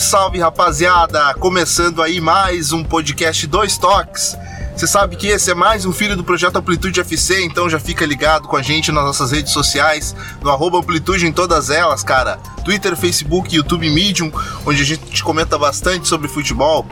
[0.00, 1.34] Salve, salve rapaziada!
[1.34, 4.36] Começando aí mais um podcast Dois Toques.
[4.74, 8.06] Você sabe que esse é mais um filho do projeto Amplitude FC, então já fica
[8.06, 12.36] ligado com a gente nas nossas redes sociais, no arroba Amplitude em todas elas, cara.
[12.64, 14.32] Twitter, Facebook, YouTube Medium,
[14.64, 16.86] onde a gente comenta bastante sobre futebol.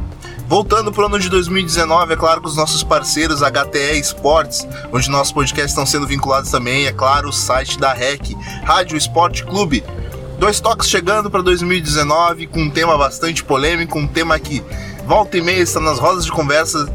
[0.47, 5.11] Voltando para o ano de 2019, é claro, com os nossos parceiros HTE Esportes, onde
[5.11, 8.35] nossos podcasts estão sendo vinculados também, é claro, o site da REC,
[8.65, 9.85] Rádio Esporte Clube.
[10.39, 14.63] Dois toques chegando para 2019 com um tema bastante polêmico, um tema que
[15.05, 16.87] volta e meia está nas rodas de conversa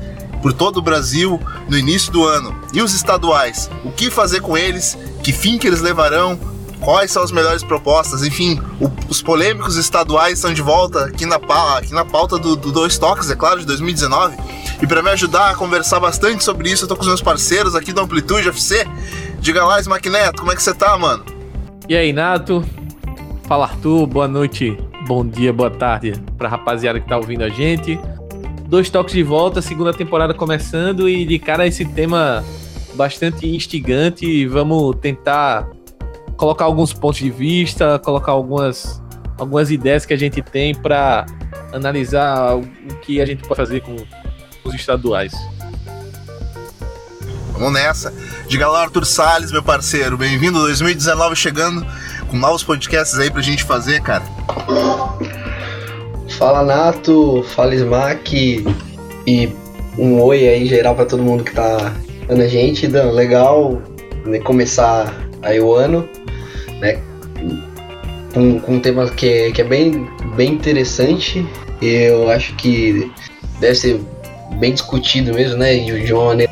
[0.41, 1.37] por todo o Brasil
[1.69, 2.55] no início do ano.
[2.73, 3.69] E os estaduais?
[3.83, 4.97] O que fazer com eles?
[5.21, 6.39] Que fim que eles levarão?
[6.79, 8.23] Quais são as melhores propostas?
[8.23, 11.35] Enfim, o, os polêmicos estaduais estão de volta aqui na,
[11.77, 14.37] aqui na pauta do, do Dois Toques, é claro, de 2019.
[14.81, 17.75] E para me ajudar a conversar bastante sobre isso, eu tô com os meus parceiros
[17.75, 18.87] aqui do Amplitude FC.
[19.39, 21.25] Diga lá, Smackneto, como é que você tá, mano?
[21.89, 22.65] E aí, Nato?
[23.47, 27.99] Fala Arthur, boa noite, bom dia, boa tarde pra rapaziada que tá ouvindo a gente.
[28.67, 32.43] Dois toques de volta, segunda temporada começando e de cara esse tema
[32.95, 34.47] bastante instigante.
[34.47, 35.69] Vamos tentar
[36.37, 39.01] colocar alguns pontos de vista, colocar algumas,
[39.37, 41.25] algumas ideias que a gente tem para
[41.73, 42.63] analisar o
[43.01, 43.95] que a gente pode fazer com
[44.63, 45.33] os estaduais.
[47.51, 48.13] Vamos nessa.
[48.47, 50.17] Diga lá, Arthur Salles, meu parceiro.
[50.17, 51.85] Bem-vindo 2019 chegando
[52.33, 54.23] com novos podcasts aí pra gente fazer, cara.
[56.29, 58.65] Fala Nato, fala Smack
[59.27, 59.49] e
[59.99, 61.93] um oi aí geral pra todo mundo que tá
[62.27, 62.87] vendo a gente.
[62.87, 63.79] Dan, legal
[64.25, 66.09] né, começar aí o ano,
[66.79, 66.99] né?
[68.33, 71.45] Com, com um tema que é, que é bem, bem interessante.
[71.79, 73.11] Eu acho que
[73.59, 74.01] deve ser
[74.57, 75.75] bem discutido mesmo, né?
[75.75, 76.51] De, de uma maneira.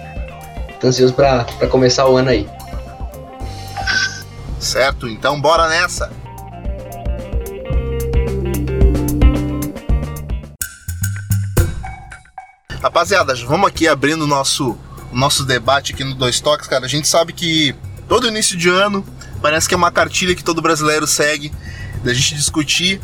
[0.80, 2.48] Tô ansioso pra, pra começar o ano aí.
[4.62, 5.10] Certo?
[5.10, 6.12] Então bora nessa!
[12.82, 14.78] Rapaziada, vamos aqui abrindo o nosso,
[15.12, 16.86] nosso debate aqui no Dois Toques, cara.
[16.86, 17.76] A gente sabe que
[18.08, 19.04] todo início de ano
[19.42, 21.52] parece que é uma cartilha que todo brasileiro segue
[22.04, 23.02] da gente discutir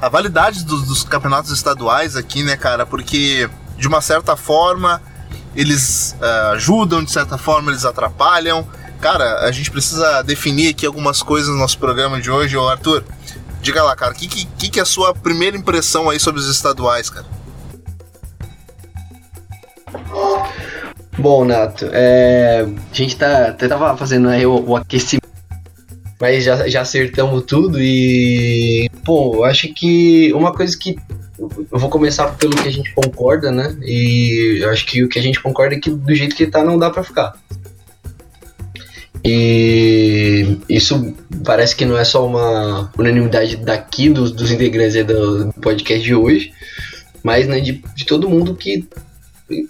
[0.00, 2.84] a validade dos, dos campeonatos estaduais aqui, né, cara?
[2.84, 3.48] Porque
[3.78, 5.00] de uma certa forma
[5.56, 8.66] eles uh, ajudam, de certa forma eles atrapalham.
[9.02, 12.56] Cara, a gente precisa definir aqui algumas coisas no nosso programa de hoje.
[12.56, 13.02] Ô Arthur,
[13.60, 16.48] diga lá, cara, o que, que, que é a sua primeira impressão aí sobre os
[16.48, 17.26] estaduais, cara?
[21.18, 25.28] Bom, Nato, é, a gente tá, até tava fazendo aí o, o aquecimento,
[26.20, 30.96] mas já, já acertamos tudo e, pô, eu acho que uma coisa que
[31.40, 33.76] eu vou começar pelo que a gente concorda, né?
[33.82, 36.78] E acho que o que a gente concorda é que do jeito que tá não
[36.78, 37.34] dá para ficar.
[39.24, 46.02] E isso parece que não é só uma unanimidade daqui dos, dos integrantes do podcast
[46.02, 46.52] de hoje,
[47.22, 48.88] mas né, de, de todo mundo que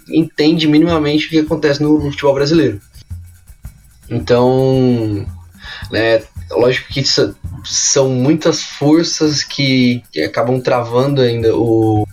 [0.09, 2.81] entende minimamente o que acontece no, no futebol brasileiro.
[4.09, 5.25] Então,
[5.91, 7.03] né, lógico que
[7.63, 12.07] são muitas forças que, acabam travando ainda o,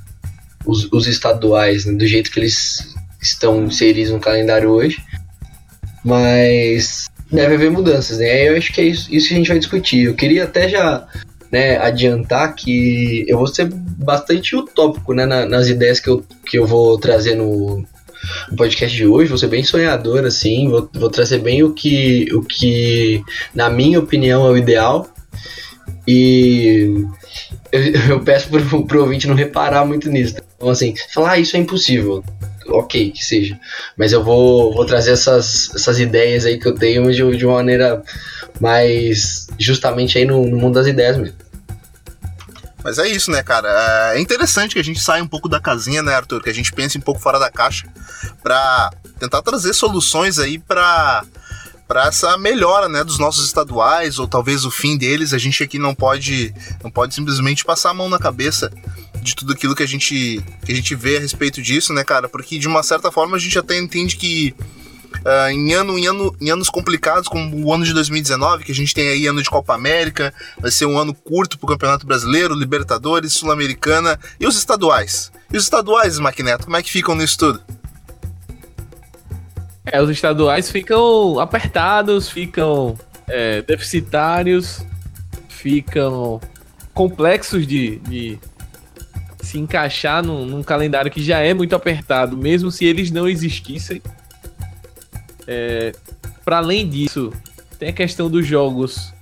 [0.66, 5.02] os, os estaduais né, do jeito que eles estão inseridos no calendário hoje.
[6.04, 8.48] Mas deve haver mudanças, né?
[8.48, 10.04] Eu acho que é isso, isso que a gente vai discutir.
[10.04, 11.06] Eu queria até já
[11.50, 16.58] né, adiantar que eu vou ser bastante utópico né, na, nas ideias que eu, que
[16.58, 17.84] eu vou trazer no,
[18.50, 19.28] no podcast de hoje.
[19.28, 23.22] Vou ser bem sonhador, assim, vou, vou trazer bem o que, o que,
[23.54, 25.08] na minha opinião, é o ideal.
[26.06, 27.04] E
[27.70, 27.80] eu,
[28.10, 30.36] eu peço pro, pro ouvinte não reparar muito nisso.
[30.56, 32.24] Então, assim, falar, ah, isso é impossível
[32.70, 33.58] ok, que seja.
[33.96, 37.56] Mas eu vou, vou trazer essas, essas ideias aí que eu tenho de, de uma
[37.56, 38.02] maneira
[38.60, 41.36] mais justamente aí no, no mundo das ideias mesmo.
[42.82, 44.14] Mas é isso, né, cara?
[44.14, 46.42] É interessante que a gente saia um pouco da casinha, né, Arthur?
[46.42, 47.86] Que a gente pense um pouco fora da caixa
[48.42, 51.24] para tentar trazer soluções aí para
[51.86, 55.34] para essa melhora, né, dos nossos estaduais ou talvez o fim deles.
[55.34, 56.54] A gente aqui não pode
[56.84, 58.70] não pode simplesmente passar a mão na cabeça
[59.22, 62.28] de tudo aquilo que a gente que a gente vê a respeito disso, né, cara?
[62.28, 64.54] Porque de uma certa forma a gente até entende que
[65.18, 68.74] uh, em, ano, em, ano, em anos complicados, como o ano de 2019, que a
[68.74, 72.54] gente tem aí ano de Copa América, vai ser um ano curto pro Campeonato Brasileiro,
[72.54, 75.32] Libertadores, Sul-Americana e os estaduais.
[75.52, 77.62] E os estaduais, Maquineto, como é que ficam nisso tudo?
[79.86, 82.96] É, os estaduais ficam apertados, ficam
[83.26, 84.84] é, deficitários,
[85.48, 86.40] ficam
[86.94, 88.38] complexos de, de
[89.50, 94.00] se encaixar num, num, calendário que já é muito apertado, mesmo se eles não existissem.
[95.46, 95.92] É,
[96.44, 97.32] Para além disso,
[97.78, 99.12] tem a questão dos jogos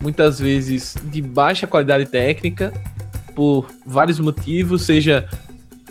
[0.00, 2.72] muitas vezes de baixa qualidade técnica
[3.34, 5.28] por vários motivos, seja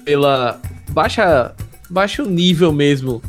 [0.03, 0.59] pela
[0.89, 1.53] baixa
[1.89, 3.21] baixo nível mesmo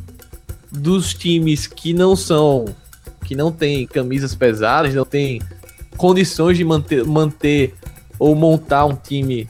[0.73, 2.65] dos times que não são
[3.25, 5.41] que não tem camisas pesadas, não tem
[5.97, 7.75] condições de manter, manter
[8.19, 9.49] ou montar um time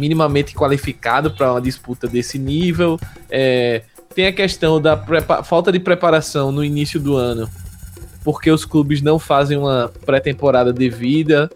[0.00, 2.98] minimamente qualificado para uma disputa desse nível.
[3.30, 3.82] É,
[4.14, 4.96] tem a questão da
[5.44, 7.48] falta de preparação no início do ano,
[8.24, 11.50] porque os clubes não fazem uma pré-temporada devida.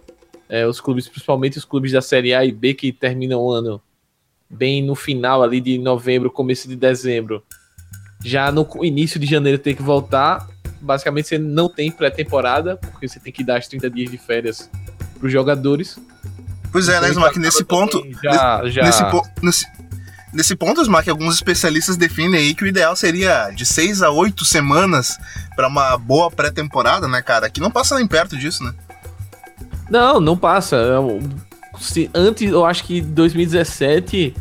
[0.49, 3.81] É, os clubes, principalmente os clubes da Série A e B, que terminam o ano
[4.49, 7.43] bem no final ali de novembro, começo de dezembro.
[8.25, 10.49] Já no início de janeiro tem que voltar.
[10.81, 14.71] Basicamente você não tem pré-temporada, porque você tem que dar as 30 dias de férias
[15.19, 15.99] para os jogadores.
[16.75, 17.39] Pois é, né, Smack?
[17.39, 18.05] Nesse ponto.
[18.21, 18.83] Já, já...
[18.83, 19.65] Nesse, po nesse,
[20.33, 24.45] nesse ponto, Smack, alguns especialistas definem aí que o ideal seria de 6 a 8
[24.45, 25.17] semanas
[25.55, 27.49] para uma boa pré-temporada, né, cara?
[27.49, 28.75] Que não passa nem perto disso, né?
[29.89, 30.77] Não, não passa.
[31.79, 34.35] Se, antes, eu acho que 2017,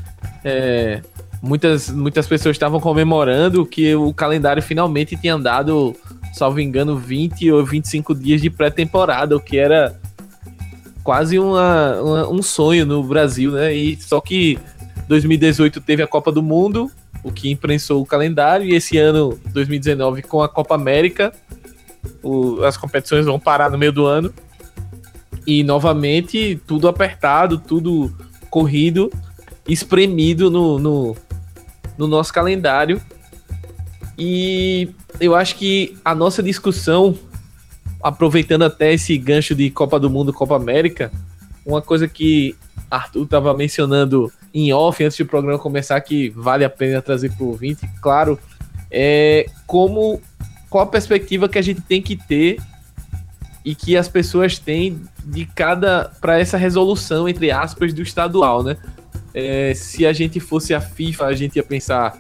[0.44, 1.03] é,
[1.39, 5.95] muitas, muitas pessoas estavam comemorando que o calendário finalmente tinha dado,
[6.33, 10.01] salvo engano, 20 ou 25 dias de pré-temporada, o que era
[11.04, 13.74] quase uma, uma, um sonho no Brasil, né?
[13.74, 14.58] E só que
[15.08, 16.90] 2018 teve a Copa do Mundo,
[17.24, 21.34] o que imprensou o calendário, e esse ano, 2019, com a Copa América,
[22.22, 24.34] o, as competições vão parar no meio do ano.
[25.46, 28.14] E novamente, tudo apertado, tudo
[28.50, 29.12] corrido,
[29.68, 31.18] espremido no, no,
[31.98, 33.02] no nosso calendário.
[34.18, 34.90] E
[35.20, 37.18] eu acho que a nossa discussão
[38.04, 41.10] aproveitando até esse gancho de Copa do Mundo, Copa América,
[41.66, 42.56] uma coisa que
[42.92, 47.44] Arthur estava mencionando em off antes do programa começar que vale a pena trazer para
[47.46, 48.38] o ouvinte, claro,
[48.92, 50.22] é como
[50.70, 52.60] qual a perspectiva que a gente tem que ter
[53.64, 58.76] e que as pessoas têm de cada para essa resolução entre aspas do estadual, né?
[59.34, 62.20] É, se a gente fosse a FIFA, a gente ia pensar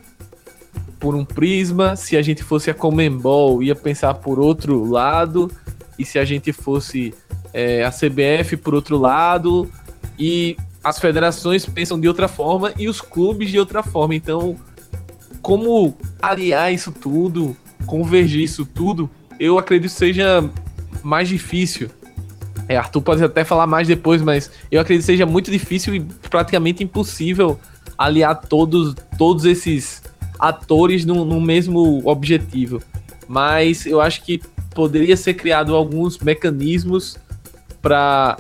[0.99, 5.51] por um prisma, se a gente fosse a Comembol, ia pensar por outro lado
[5.97, 7.13] e se a gente fosse
[7.53, 9.69] é, a CBF por outro lado,
[10.17, 14.15] e as federações pensam de outra forma e os clubes de outra forma.
[14.15, 14.55] Então,
[15.41, 17.55] como aliar isso tudo,
[17.85, 19.09] convergir isso tudo,
[19.39, 20.49] eu acredito que seja
[21.01, 21.89] mais difícil.
[22.67, 25.99] É, Arthur pode até falar mais depois, mas eu acredito que seja muito difícil e
[26.29, 27.59] praticamente impossível
[27.97, 30.01] aliar todos, todos esses
[30.39, 32.81] atores no, no mesmo objetivo.
[33.27, 34.41] Mas eu acho que
[34.73, 37.17] poderia ser criado alguns mecanismos
[37.81, 38.37] para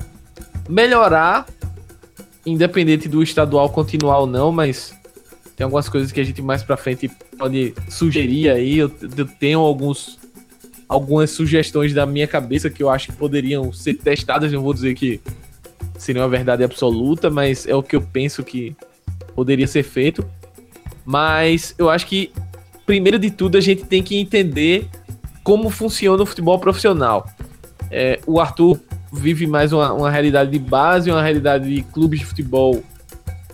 [0.67, 1.45] melhorar,
[2.45, 4.95] independente do estadual continuar ou não, mas
[5.55, 8.77] tem algumas coisas que a gente mais para frente pode sugerir aí.
[8.77, 10.19] Eu, eu, tenho alguns
[10.87, 14.51] algumas sugestões da minha cabeça que eu acho que poderiam ser testadas.
[14.51, 15.21] Não vou dizer que
[15.97, 18.75] seria uma verdade absoluta, mas é o que eu penso que
[19.35, 20.25] poderia ser feito.
[21.05, 22.31] Mas eu acho que
[22.85, 24.87] primeiro de tudo a gente tem que entender
[25.43, 27.27] como funciona o futebol profissional.
[27.91, 28.79] É, o Arthur
[29.11, 32.83] vive mais uma, uma realidade de base, uma realidade de clubes de futebol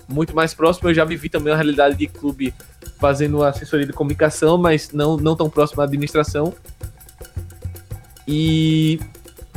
[0.08, 0.89] muito mais próximo.
[0.89, 2.53] Eu já vivi também uma realidade de clube
[3.00, 6.53] fazendo assessoria de comunicação, mas não, não tão próximo à administração.
[8.27, 9.00] E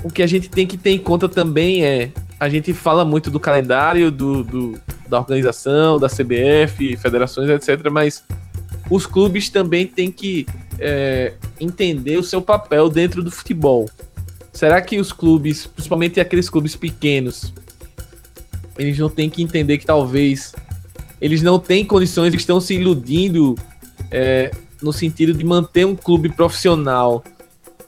[0.02, 2.10] o que a gente tem que ter em conta também é
[2.40, 7.90] a gente fala muito do calendário, do, do da organização, da CBF, federações, etc.
[7.90, 8.24] Mas
[8.90, 10.46] os clubes também têm que
[10.78, 13.88] é, entender o seu papel dentro do futebol.
[14.52, 17.52] Será que os clubes, principalmente aqueles clubes pequenos,
[18.78, 20.54] eles não têm que entender que talvez
[21.20, 23.56] eles não têm condições, estão se iludindo
[24.10, 24.50] é,
[24.82, 27.22] no sentido de manter um clube profissional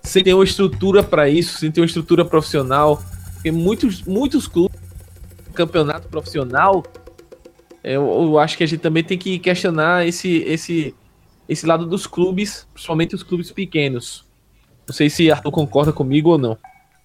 [0.05, 3.03] sem ter uma estrutura para isso, sem ter uma estrutura profissional.
[3.33, 4.79] Porque muitos, muitos clubes,
[5.55, 6.85] campeonato profissional,
[7.85, 10.95] eu, eu acho que a gente também tem que questionar esse, esse,
[11.49, 14.25] esse lado dos clubes, principalmente os clubes pequenos.
[14.87, 16.59] Não sei se Arthur concorda comigo ou não.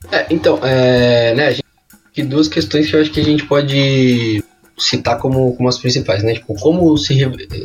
[0.09, 4.43] É, então, é, né, gente, duas questões que eu acho que a gente pode
[4.77, 6.35] citar como, como as principais, né?
[6.35, 7.13] Tipo, como se,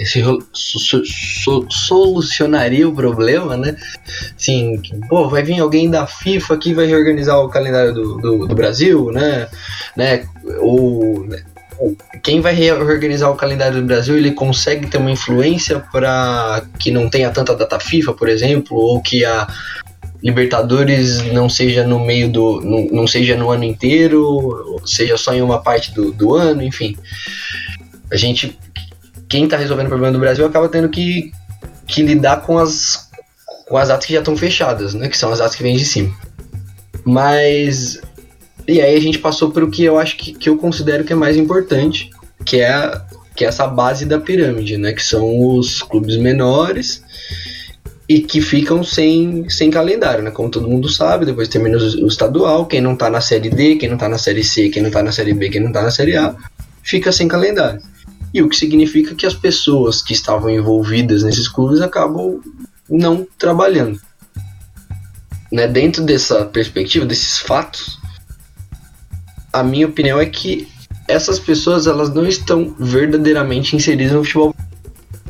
[0.05, 3.77] se so, so, solucionaria o problema, né?
[4.37, 8.55] Assim, pô, vai vir alguém da FIFA que vai reorganizar o calendário do, do, do
[8.55, 9.49] Brasil, né?
[9.97, 10.27] né?
[10.61, 11.45] Ou né?
[12.23, 17.09] Quem vai reorganizar o calendário do Brasil, ele consegue ter uma influência para que não
[17.09, 19.47] tenha tanta data FIFA, por exemplo, ou que a
[20.23, 22.59] Libertadores não seja no meio do.
[22.63, 26.97] não, não seja no ano inteiro, seja só em uma parte do, do ano, enfim.
[28.11, 28.59] A gente.
[29.29, 31.31] Quem está resolvendo o problema do Brasil acaba tendo que,
[31.87, 33.11] que lidar com as,
[33.67, 35.09] com as datas que já estão fechadas, né?
[35.09, 36.15] Que são as datas que vêm de cima.
[37.05, 38.01] Mas
[38.67, 41.13] E aí a gente passou para o que eu acho que, que eu considero que
[41.13, 42.11] é mais importante,
[42.45, 43.01] que é,
[43.37, 44.93] que é essa base da pirâmide, né?
[44.93, 47.03] Que são os clubes menores
[48.09, 50.31] e que ficam sem, sem calendário, né?
[50.31, 53.77] Como todo mundo sabe, depois termina o, o estadual, quem não tá na série D,
[53.77, 55.83] quem não tá na série C, quem não tá na série B, quem não tá
[55.83, 56.35] na série A,
[56.83, 57.81] fica sem calendário.
[58.33, 62.41] E o que significa que as pessoas que estavam envolvidas nesses clubes acabam
[62.89, 64.01] não trabalhando.
[65.53, 65.69] Né?
[65.69, 67.99] Dentro dessa perspectiva, desses fatos,
[69.55, 70.67] a minha opinião é que
[71.07, 74.55] essas pessoas elas não estão verdadeiramente inseridas no futebol.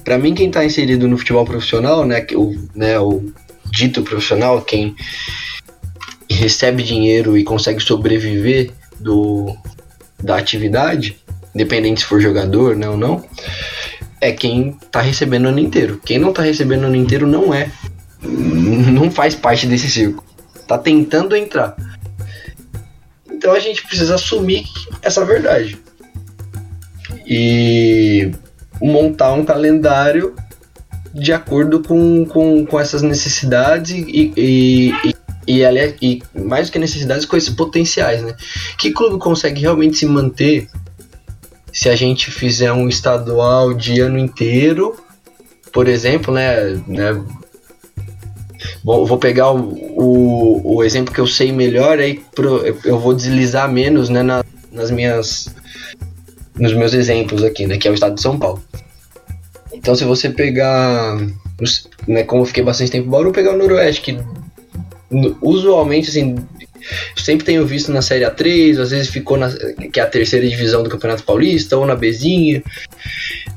[0.03, 3.31] Para mim, quem está inserido no futebol profissional, né, o, né, o
[3.71, 4.97] dito profissional, quem
[6.31, 9.55] recebe dinheiro e consegue sobreviver do,
[10.23, 11.19] da atividade,
[11.55, 13.23] independente se for jogador né, ou não,
[14.23, 16.01] é quem está recebendo o ano inteiro.
[16.03, 17.71] Quem não está recebendo o ano inteiro não é.
[18.23, 20.25] Não faz parte desse circo.
[20.67, 21.77] Tá tentando entrar.
[23.45, 24.65] Então a gente precisa assumir
[25.03, 25.77] essa verdade.
[27.27, 28.31] E
[28.81, 30.35] montar um calendário
[31.13, 34.95] de acordo com, com, com essas necessidades e, e,
[35.47, 38.35] e, e, e mais do que necessidades, com esses potenciais, né?
[38.79, 40.71] Que clube consegue realmente se manter
[41.71, 44.97] se a gente fizer um estadual de ano inteiro,
[45.71, 47.23] por exemplo, né, né
[48.83, 53.15] Vou, vou pegar o, o, o, exemplo que eu sei melhor, aí pro, eu vou
[53.15, 55.55] deslizar menos né, na, nas minhas,
[56.55, 58.63] nos meus exemplos aqui, né, que é o estado de São Paulo.
[59.73, 61.17] Então, se você pegar,
[62.07, 64.19] né, como eu fiquei bastante tempo em Bauru, pegar o Noroeste, que
[65.43, 66.37] usualmente, assim,
[67.17, 69.51] sempre tenho visto na Série A3, às vezes ficou na
[69.93, 72.63] que é a terceira divisão do Campeonato Paulista, ou na Bezinha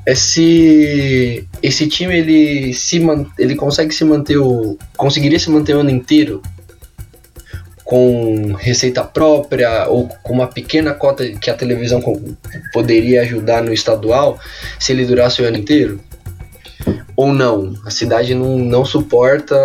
[0.05, 3.01] esse esse time ele se
[3.38, 6.41] ele consegue se manter o conseguiria se manter o ano inteiro
[7.88, 12.01] com receita própria ou com uma pequena cota que a televisão
[12.74, 14.38] poderia ajudar no estadual
[14.77, 15.98] se ele durasse o ano inteiro?
[17.15, 17.74] Ou não?
[17.86, 19.55] A cidade não, não suporta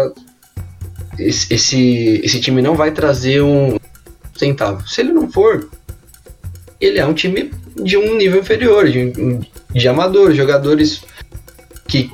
[1.29, 3.79] esse, esse, esse time não vai trazer um
[4.37, 5.69] centavo se ele não for
[6.81, 9.13] ele é um time de um nível inferior de,
[9.73, 11.03] de amadores, jogadores
[11.87, 12.11] que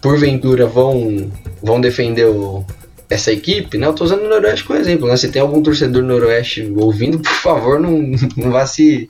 [0.00, 1.30] porventura vão,
[1.62, 2.64] vão defender o,
[3.10, 3.86] essa equipe, né?
[3.86, 5.16] Eu tô usando o Noroeste como exemplo, né?
[5.16, 8.00] Se tem algum torcedor do Noroeste ouvindo, por favor, não,
[8.36, 9.08] não vá se,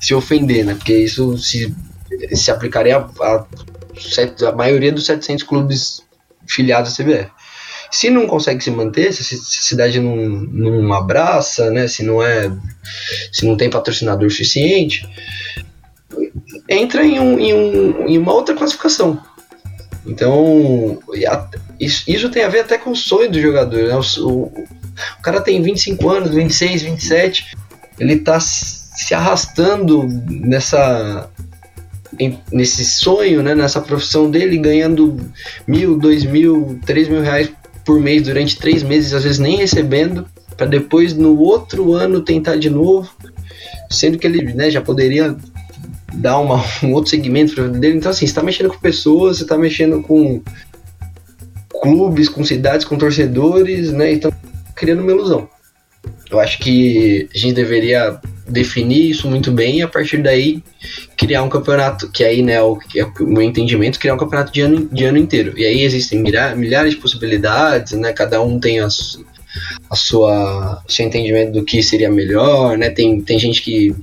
[0.00, 0.74] se ofender, né?
[0.74, 1.74] Porque isso se,
[2.32, 3.46] se aplicaria a, a,
[4.48, 6.02] a maioria dos 700 clubes
[6.46, 7.30] filiados à CBF.
[7.92, 11.86] Se não consegue se manter, se, a cidade não, não abraça, né?
[11.86, 12.50] Se não é,
[13.30, 15.06] se não tem patrocinador suficiente,
[16.66, 19.22] entra em, um, em, um, em uma outra classificação.
[20.06, 21.00] Então,
[21.78, 23.88] isso, isso, tem a ver até com o sonho do jogador.
[23.88, 23.94] Né?
[23.94, 27.56] O, o, o, cara tem 25 anos, 26, 27,
[28.00, 31.28] ele está se arrastando nessa
[32.52, 35.18] nesse sonho, né, nessa profissão dele, ganhando
[35.66, 37.50] mil, dois mil, três mil reais
[37.84, 42.56] por mês durante três meses, às vezes nem recebendo, para depois no outro ano tentar
[42.56, 43.10] de novo,
[43.90, 45.36] sendo que ele né, já poderia
[46.14, 47.98] dar uma, um outro segmento para dele.
[47.98, 50.42] Então, assim, está mexendo com pessoas, você está mexendo com
[51.80, 54.12] clubes, com cidades, com torcedores, né?
[54.12, 54.32] Então,
[54.74, 55.48] criando uma ilusão.
[56.32, 60.62] Eu acho que a gente deveria definir isso muito bem e a partir daí
[61.16, 64.62] criar um campeonato, que aí, né, o, é o meu entendimento, criar um campeonato de
[64.62, 65.52] ano, de ano inteiro.
[65.58, 66.22] E aí existem
[66.56, 68.12] milhares de possibilidades, né?
[68.12, 69.18] Cada um tem as,
[69.90, 72.90] a sua seu entendimento do que seria melhor, né?
[72.90, 73.94] Tem, tem gente que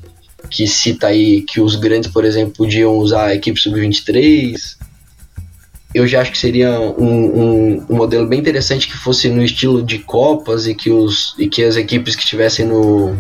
[0.50, 4.79] que cita aí que os grandes, por exemplo, podiam usar a equipe sub-23.
[5.94, 9.82] Eu já acho que seria um, um, um, modelo bem interessante que fosse no estilo
[9.82, 13.18] de Copas e que, os, e que as equipes que estivessem no,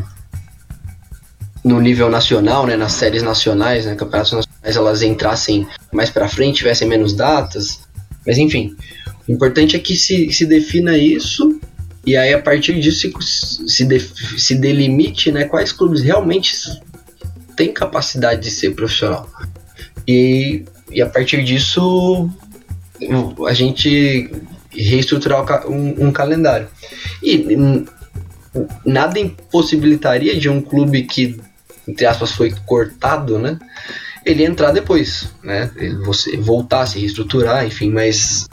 [1.63, 6.57] no nível nacional, né, nas séries nacionais, né, campeonatos nacionais, elas entrassem mais para frente,
[6.57, 7.81] tivessem menos datas.
[8.25, 8.75] Mas enfim,
[9.27, 11.59] o importante é que se, se defina isso
[12.05, 16.53] e aí a partir disso se, se, de, se delimite né, quais clubes realmente
[17.55, 19.29] tem capacidade de ser profissional.
[20.07, 22.29] E, e a partir disso,
[23.47, 24.31] a gente
[24.71, 26.67] reestruturar um, um calendário.
[27.21, 27.85] E
[28.85, 31.39] nada impossibilitaria de um clube que,
[31.87, 33.59] entre aspas, foi cortado, né?
[34.25, 35.71] Ele entrar depois, né?
[35.75, 38.47] Ele, você voltar, se reestruturar, enfim, mas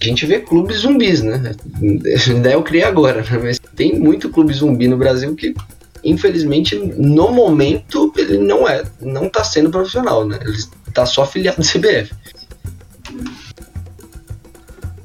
[0.00, 1.54] a gente vê clubes zumbis, né?
[2.42, 3.40] Daí eu criei agora, né?
[3.42, 5.54] mas tem muito clube zumbi no Brasil que
[6.02, 10.38] infelizmente, no momento, ele não é, não tá sendo profissional, né?
[10.42, 10.56] Ele
[10.94, 12.12] tá só afiliado do CBF.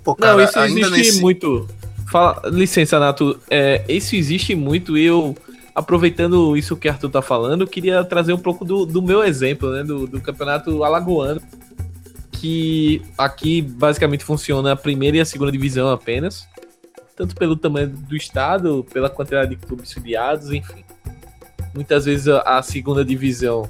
[0.05, 1.21] Pô, cara, não, isso existe nesse...
[1.21, 1.67] muito.
[2.11, 3.39] Fala, licença, Nato.
[3.49, 5.35] É, isso existe muito e eu
[5.73, 9.71] aproveitando isso que o Arthur tá falando, queria trazer um pouco do, do meu exemplo,
[9.71, 9.83] né?
[9.83, 11.41] Do, do campeonato alagoano.
[12.31, 16.47] Que aqui basicamente funciona a primeira e a segunda divisão apenas.
[17.15, 20.83] Tanto pelo tamanho do estado, pela quantidade de clubes filiados, enfim.
[21.73, 23.67] Muitas vezes a, a segunda divisão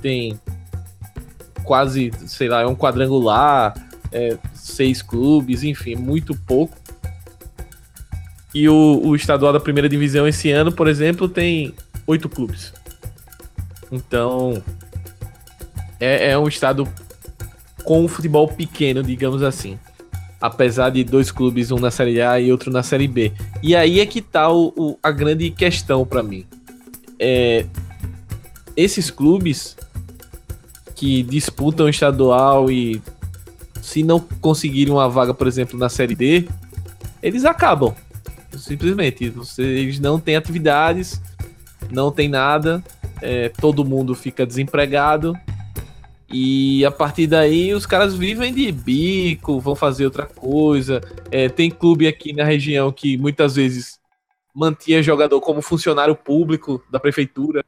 [0.00, 0.38] tem
[1.64, 3.74] quase, sei lá, é um quadrangular,
[4.12, 6.76] é, seis clubes, enfim, muito pouco.
[8.54, 11.74] E o, o estadual da primeira divisão esse ano, por exemplo, tem
[12.06, 12.72] oito clubes.
[13.92, 14.62] Então,
[16.00, 16.88] é, é um estado
[17.84, 19.78] com um futebol pequeno, digamos assim.
[20.40, 23.32] Apesar de dois clubes, um na Série A e outro na Série B.
[23.62, 26.44] E aí é que tá o, o a grande questão para mim.
[27.18, 27.66] É,
[28.76, 29.76] esses clubes
[30.94, 33.00] que disputam estadual e
[33.86, 36.48] se não conseguirem uma vaga, por exemplo, na Série D,
[37.22, 37.94] eles acabam.
[38.58, 39.32] Simplesmente.
[39.58, 41.22] Eles não têm atividades,
[41.88, 42.82] não tem nada,
[43.22, 45.34] é, todo mundo fica desempregado.
[46.28, 51.00] E a partir daí os caras vivem de bico, vão fazer outra coisa.
[51.30, 54.00] É, tem clube aqui na região que muitas vezes
[54.52, 57.64] mantinha jogador como funcionário público da prefeitura.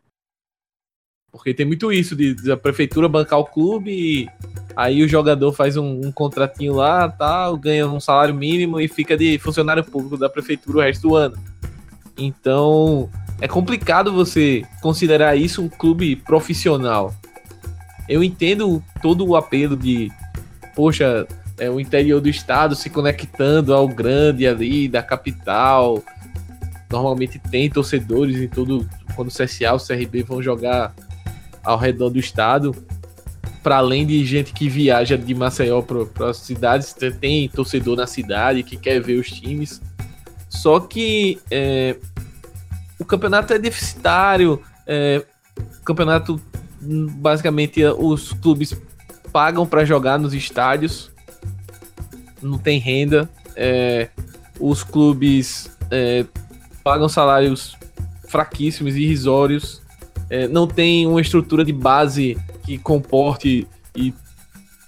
[1.30, 4.28] Porque tem muito isso de, de a prefeitura bancar o clube e
[4.74, 9.16] aí o jogador faz um, um, contratinho lá, tal, ganha um salário mínimo e fica
[9.16, 11.36] de funcionário público da prefeitura o resto do ano.
[12.16, 17.14] Então é complicado você considerar isso um clube profissional.
[18.08, 20.10] Eu entendo todo o apelo de,
[20.74, 21.26] poxa,
[21.58, 26.02] é o interior do estado se conectando ao grande ali da capital.
[26.90, 30.94] Normalmente tem torcedores em todo quando o CSA, o CRB vão jogar
[31.68, 32.74] ao redor do estado.
[33.62, 38.62] Para além de gente que viaja de Maceió para as cidades, tem torcedor na cidade
[38.62, 39.82] que quer ver os times.
[40.48, 41.96] Só que é,
[42.98, 44.62] o campeonato é deficitário.
[44.86, 45.22] É,
[45.80, 46.40] o campeonato,
[46.80, 48.74] basicamente, os clubes
[49.30, 51.10] pagam para jogar nos estádios.
[52.40, 53.28] Não tem renda.
[53.54, 54.08] É,
[54.58, 56.24] os clubes é,
[56.82, 57.76] pagam salários
[58.26, 59.82] fraquíssimos, irrisórios
[60.30, 64.12] é, não tem uma estrutura de base que comporte e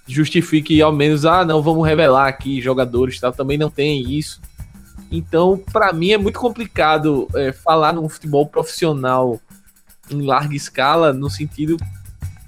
[0.07, 4.41] justifique ao menos, ah, não, vamos revelar aqui jogadores, tal, também não tem isso.
[5.11, 9.39] Então, para mim é muito complicado é, falar num futebol profissional
[10.09, 11.77] em larga escala, no sentido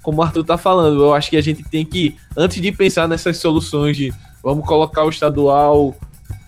[0.04, 1.02] como o Arthur tá falando.
[1.02, 5.02] Eu acho que a gente tem que, antes de pensar nessas soluções de vamos colocar
[5.02, 5.96] o estadual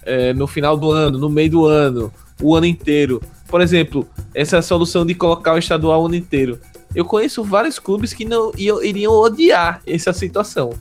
[0.02, 4.60] é, no final do ano, no meio do ano, o ano inteiro, por exemplo, essa
[4.60, 6.58] solução de colocar o estadual o ano inteiro.
[6.94, 10.72] Eu conheço vários clubes que não iriam odiar essa situação.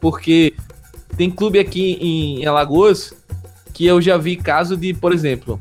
[0.00, 0.54] Porque
[1.16, 3.14] tem clube aqui em Alagoas
[3.72, 5.58] que eu já vi caso de, por exemplo,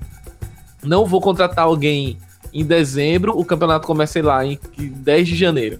[0.83, 2.17] não vou contratar alguém
[2.53, 5.79] em dezembro, o campeonato começa, sei lá, em 10 de janeiro.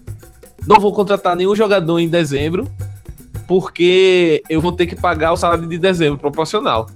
[0.65, 2.69] Não vou contratar nenhum jogador em dezembro,
[3.47, 6.89] porque eu vou ter que pagar o salário de dezembro proporcional.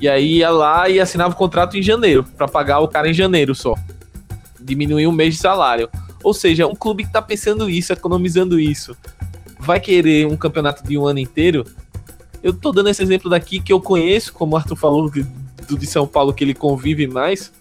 [0.00, 3.14] E aí ia lá e assinava o contrato em janeiro, para pagar o cara em
[3.14, 3.74] janeiro só.
[4.60, 5.88] Diminuir um mês de salário.
[6.22, 8.96] Ou seja, um clube que tá pensando isso, economizando isso,
[9.60, 11.64] vai querer um campeonato de um ano inteiro.
[12.42, 15.86] Eu tô dando esse exemplo daqui que eu conheço, como o Arthur falou, do de
[15.86, 17.52] São Paulo, que ele convive mais.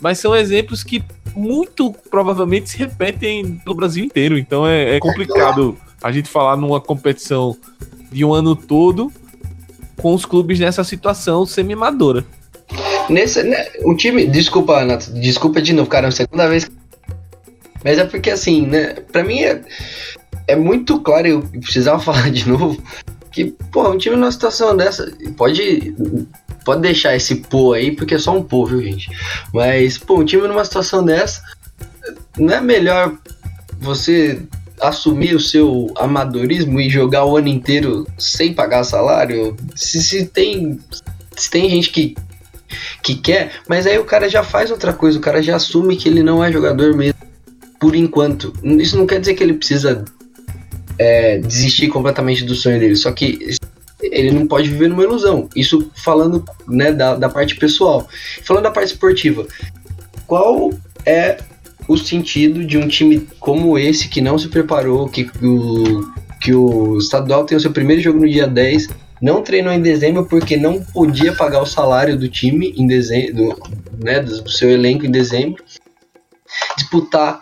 [0.00, 1.02] Mas são exemplos que
[1.34, 4.36] muito provavelmente se repetem no Brasil inteiro.
[4.36, 7.56] Então é, é complicado a gente falar numa competição
[8.10, 9.12] de um ano todo
[10.02, 12.24] com os clubes nessa situação semi-amadora.
[13.08, 14.26] Nesse, né, um time.
[14.26, 16.68] Desculpa, Anato, desculpa de novo, cara, é a segunda vez.
[17.84, 18.96] Mas é porque assim, né?
[19.12, 19.62] Pra mim é,
[20.48, 22.82] é muito claro, eu precisava falar de novo,
[23.30, 25.10] que, pô, um time numa situação dessa.
[25.36, 25.94] Pode.
[26.64, 29.10] Pode deixar esse pô aí, porque é só um pô, viu, gente?
[29.52, 31.42] Mas, pô, um time numa situação dessa.
[32.38, 33.18] Não é melhor
[33.80, 34.40] você
[34.82, 39.56] assumir o seu amadorismo e jogar o ano inteiro sem pagar salário?
[39.74, 40.78] Se, se tem
[41.36, 42.14] se tem gente que
[43.02, 46.08] que quer, mas aí o cara já faz outra coisa, o cara já assume que
[46.08, 47.18] ele não é jogador mesmo
[47.78, 48.52] por enquanto.
[48.62, 50.04] Isso não quer dizer que ele precisa
[50.98, 53.56] é, desistir completamente do sonho dele, só que
[54.00, 55.48] ele não pode viver numa ilusão.
[55.54, 58.06] Isso falando né, da, da parte pessoal.
[58.44, 59.46] Falando da parte esportiva,
[60.26, 60.72] qual
[61.04, 61.38] é
[61.88, 66.98] o sentido de um time como esse que não se preparou, que o, que o
[66.98, 68.88] estadual tem o seu primeiro jogo no dia 10,
[69.20, 74.04] não treinou em dezembro porque não podia pagar o salário do time em dezembro, do,
[74.04, 75.62] né, do seu elenco em dezembro,
[76.76, 77.40] disputar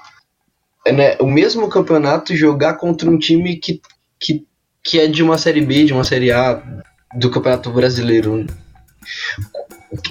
[0.87, 3.81] né, o mesmo campeonato, jogar contra um time que,
[4.18, 4.46] que,
[4.85, 6.62] que é de uma série B, de uma série A
[7.14, 8.46] do Campeonato Brasileiro.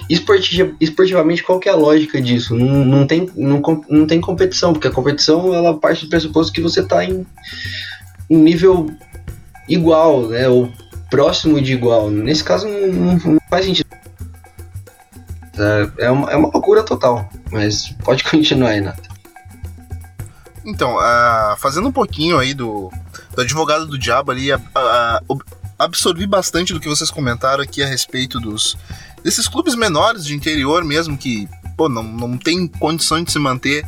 [0.08, 2.54] Esportiv, esportivamente, qual que é a lógica disso?
[2.54, 6.60] Não, não, tem, não, não tem competição, porque a competição ela parte do pressuposto que
[6.60, 7.26] você está em
[8.28, 8.90] um nível
[9.68, 10.48] igual, né?
[10.48, 10.70] Ou
[11.10, 12.10] próximo de igual.
[12.10, 13.88] Nesse caso, não, não faz sentido.
[15.58, 19.08] É, é uma, é uma loucura total, mas pode continuar aí, Nath.
[20.64, 22.90] Então, uh, fazendo um pouquinho aí do,
[23.34, 24.58] do advogado do diabo ali, uh,
[25.28, 25.40] uh,
[25.78, 28.76] absorvi bastante do que vocês comentaram aqui a respeito dos
[29.22, 33.84] desses clubes menores de interior mesmo que pô, não, não tem condição de se manter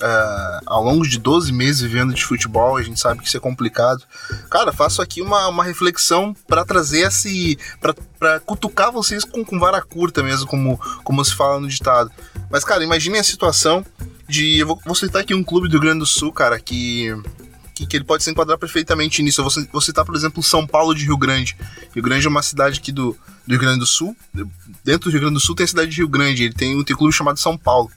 [0.00, 3.40] uh, ao longo de 12 meses vivendo de futebol, a gente sabe que isso é
[3.40, 4.02] complicado.
[4.50, 7.58] Cara, faço aqui uma, uma reflexão para trazer esse.
[8.18, 12.10] para cutucar vocês com, com vara curta mesmo, como, como se fala no ditado.
[12.50, 13.84] Mas, cara, imaginem a situação
[14.28, 14.58] de.
[14.58, 17.14] Eu vou, vou citar aqui um clube do Rio Grande do Sul, cara, que
[17.74, 19.40] que, que, ele pode se enquadrar perfeitamente nisso.
[19.40, 21.56] Eu vou, vou citar, por exemplo, São Paulo de Rio Grande.
[21.92, 24.16] Rio Grande é uma cidade aqui do, do Rio Grande do Sul.
[24.84, 26.44] Dentro do Rio Grande do Sul tem a cidade de Rio Grande.
[26.44, 27.90] Ele tem um, clube chamado São Paulo.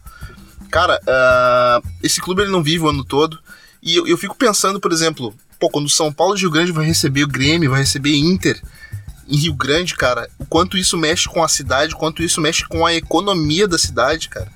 [0.71, 3.39] Cara, uh, esse clube ele não vive o ano todo.
[3.81, 6.85] E eu, eu, fico pensando, por exemplo, pô, quando São Paulo de Rio Grande vai
[6.85, 8.61] receber o Grêmio, vai receber Inter
[9.27, 12.65] em Rio Grande, cara, o quanto isso mexe com a cidade, o quanto isso mexe
[12.65, 14.47] com a economia da cidade, cara.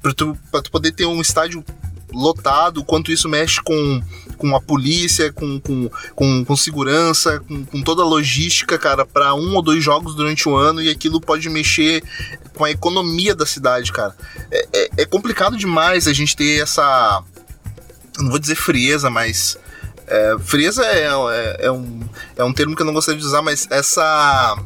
[0.00, 1.64] Pra tu, pra tu poder ter um estádio
[2.12, 4.02] lotado, quanto isso mexe com,
[4.36, 9.34] com a polícia, com, com, com, com segurança, com, com, toda a logística, cara, para
[9.34, 12.02] um ou dois jogos durante o ano e aquilo pode mexer
[12.54, 14.14] com a economia da cidade, cara.
[14.50, 17.22] É, é, é complicado demais a gente ter essa.
[18.18, 19.58] Não vou dizer frieza, mas.
[20.10, 22.00] É, frieza é, é, é, um,
[22.36, 24.56] é um termo que eu não gostaria de usar, mas essa.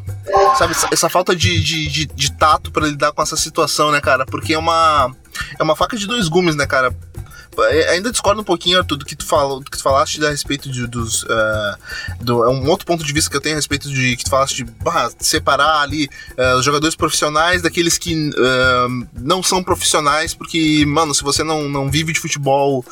[0.56, 4.24] Sabe, essa falta de, de, de, de tato para lidar com essa situação, né, cara?
[4.24, 5.14] Porque é uma.
[5.58, 6.94] É uma faca de dois gumes, né, cara?
[7.58, 10.30] É, ainda discordo um pouquinho, Arthur, do que tu, falou, do que tu falaste a
[10.30, 11.22] respeito de, dos.
[11.24, 11.76] Uh,
[12.20, 14.30] do, é um outro ponto de vista que eu tenho a respeito de que tu
[14.30, 20.34] falaste de bah, separar ali uh, os jogadores profissionais daqueles que uh, não são profissionais,
[20.34, 22.84] porque, mano, se você não, não vive de futebol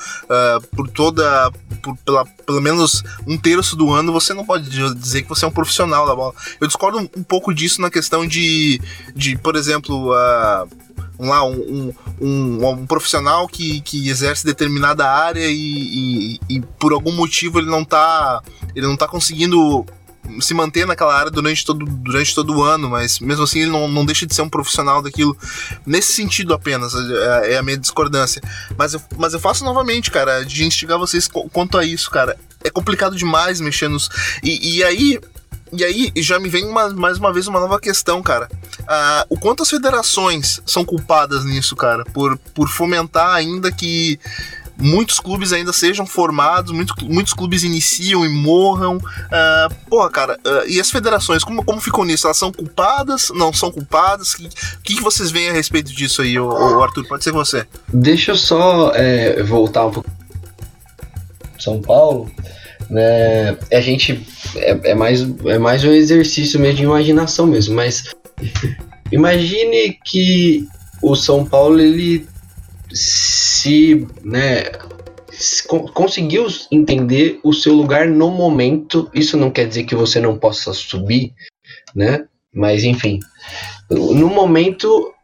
[0.74, 1.50] por toda.
[1.82, 5.48] Por, pela, pelo menos um terço do ano, você não pode dizer que você é
[5.48, 6.34] um profissional da bola.
[6.60, 8.80] Eu discordo um, um pouco disso na questão de,
[9.14, 10.68] de por exemplo, uh,
[11.28, 17.12] lá, um, um, um, profissional que, que exerce determinada área e, e, e, por algum
[17.12, 18.42] motivo ele não tá
[18.74, 19.84] ele não tá conseguindo
[20.38, 23.88] se manter naquela área durante todo, durante todo o ano, mas mesmo assim ele não,
[23.88, 25.36] não deixa de ser um profissional daquilo.
[25.84, 28.40] Nesse sentido apenas, é, é a minha discordância.
[28.76, 32.36] Mas eu, mas eu faço novamente, cara, de instigar vocês quanto a isso, cara.
[32.62, 34.08] É complicado demais mexer nos.
[34.42, 35.18] E, e aí,
[35.72, 38.48] e aí já me vem uma, mais uma vez uma nova questão, cara.
[38.80, 44.18] Uh, o quanto as federações são culpadas nisso, cara, por, por fomentar ainda que
[44.76, 48.96] muitos clubes ainda sejam formados, muitos, muitos clubes iniciam e morram.
[48.96, 52.26] Uh, porra, cara, uh, e as federações, como, como ficou nisso?
[52.26, 53.30] Elas são culpadas?
[53.34, 54.32] Não são culpadas?
[54.32, 54.48] O que,
[54.82, 57.06] que, que, vocês veem a respeito disso aí, ô, Arthur?
[57.06, 57.66] Pode ser você.
[57.88, 60.10] Deixa eu só é, voltar um pouco.
[61.58, 62.30] São Paulo
[62.90, 64.26] né, a gente
[64.56, 68.12] é, é, mais, é mais um exercício mesmo de imaginação mesmo, mas
[69.12, 70.66] imagine que
[71.02, 72.26] o São Paulo ele
[72.92, 74.64] se, né,
[75.94, 79.08] conseguiu entender o seu lugar no momento.
[79.14, 81.32] Isso não quer dizer que você não possa subir,
[81.94, 82.26] né?
[82.52, 83.20] Mas enfim,
[83.88, 85.14] no momento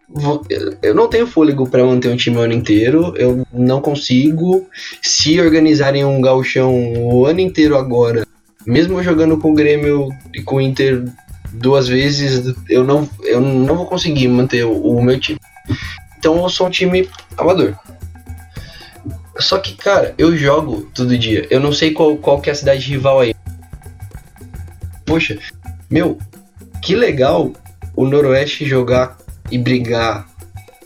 [0.82, 3.12] eu não tenho fôlego para manter um time o ano inteiro.
[3.16, 4.66] Eu não consigo.
[5.02, 8.26] Se organizarem um gauchão o ano inteiro agora,
[8.64, 11.04] mesmo jogando com o Grêmio e com o Inter
[11.52, 15.40] duas vezes, eu não, eu não vou conseguir manter o, o meu time.
[16.18, 17.76] Então eu sou um time amador.
[19.38, 21.46] Só que, cara, eu jogo todo dia.
[21.50, 23.34] Eu não sei qual, qual que é a cidade rival aí.
[25.04, 25.38] Poxa,
[25.90, 26.18] meu,
[26.82, 27.52] que legal
[27.94, 29.16] o Noroeste jogar
[29.50, 30.26] e brigar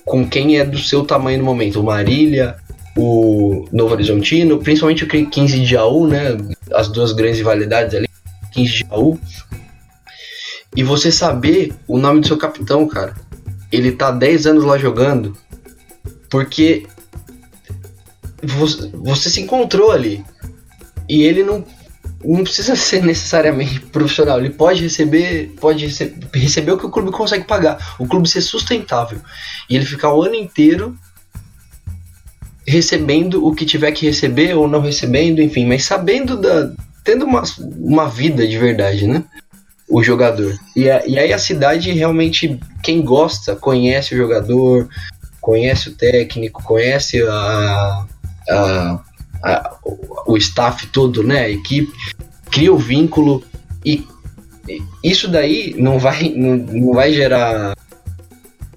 [0.04, 1.80] com quem é do seu tamanho no momento.
[1.80, 2.56] O Marília,
[2.96, 6.36] o Novo Horizontino, principalmente o 15 de Jaú, né?
[6.72, 8.08] As duas grandes rivalidades ali,
[8.52, 9.18] 15 de Jaú.
[10.76, 13.14] E você saber o nome do seu capitão, cara.
[13.72, 15.36] Ele tá 10 anos lá jogando.
[16.28, 16.86] Porque
[18.42, 20.24] você, você se encontrou ali.
[21.08, 21.64] E ele não
[22.24, 24.38] não precisa ser necessariamente profissional.
[24.38, 27.96] Ele pode receber, pode rece receber o que o clube consegue pagar.
[27.98, 29.20] O clube ser sustentável.
[29.68, 30.96] E ele ficar o ano inteiro
[32.66, 36.72] recebendo o que tiver que receber ou não recebendo, enfim, mas sabendo da.
[37.02, 37.42] tendo uma,
[37.78, 39.24] uma vida de verdade, né?
[39.88, 40.56] O jogador.
[40.76, 44.88] E, a, e aí a cidade realmente, quem gosta, conhece o jogador,
[45.40, 48.06] conhece o técnico, conhece a,
[48.48, 49.00] a
[49.42, 49.76] a,
[50.26, 51.92] o staff todo, né, a equipe,
[52.50, 53.42] cria o vínculo
[53.84, 54.04] e
[55.02, 57.74] isso daí não vai, não, não vai gerar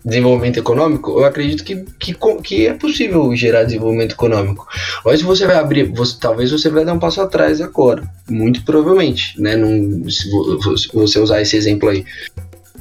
[0.06, 4.68] desenvolvimento econômico, eu acredito que, que, que é possível gerar desenvolvimento econômico.
[5.06, 9.40] Mas você vai abrir, você, talvez você vai dar um passo atrás agora, muito provavelmente,
[9.42, 9.56] né?
[9.56, 10.30] Num, se
[10.94, 12.06] você usar esse exemplo aí.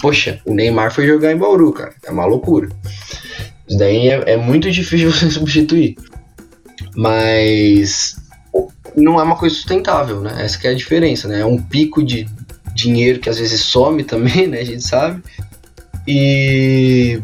[0.00, 2.68] Poxa, o Neymar foi jogar em Bauru, cara, é uma loucura.
[3.68, 5.96] Isso daí é, é muito difícil você substituir.
[6.94, 8.16] Mas
[8.96, 10.44] não é uma coisa sustentável, né?
[10.44, 11.40] Essa é a diferença, né?
[11.40, 12.28] É um pico de
[12.74, 14.60] dinheiro que às vezes some também, né?
[14.60, 15.22] A gente sabe.
[16.06, 17.20] E,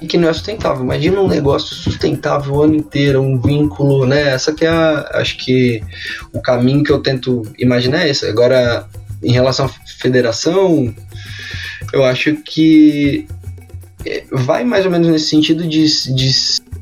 [0.00, 0.82] e que não é sustentável.
[0.82, 4.30] Imagina um negócio sustentável o ano inteiro, um vínculo, né?
[4.34, 5.82] Essa que é, a, acho que
[6.32, 8.26] o caminho que eu tento imaginar é esse.
[8.26, 8.86] Agora,
[9.22, 10.94] em relação à federação,
[11.92, 13.26] eu acho que
[14.04, 16.30] é, vai mais ou menos nesse sentido de, de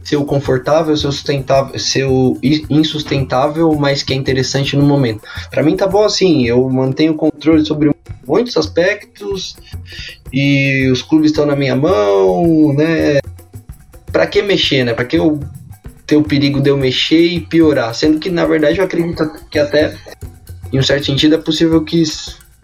[0.04, 2.38] ser o confortável, ser o sustentável, ser o
[2.70, 5.22] insustentável, mas que é interessante no momento.
[5.50, 7.90] Para mim tá bom assim, eu mantenho controle sobre
[8.26, 9.56] muitos aspectos
[10.32, 13.18] e os clubes estão na minha mão, né?
[14.12, 14.92] Para que mexer, né?
[14.92, 15.40] Para que eu
[16.06, 19.58] ter o perigo de eu mexer e piorar, sendo que na verdade eu acredito que
[19.58, 19.96] até
[20.72, 22.02] em um certo sentido é possível que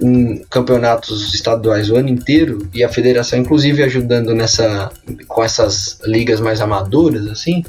[0.00, 4.90] em campeonatos estaduais o ano inteiro e a federação inclusive ajudando nessa
[5.28, 7.64] com essas ligas mais amadoras assim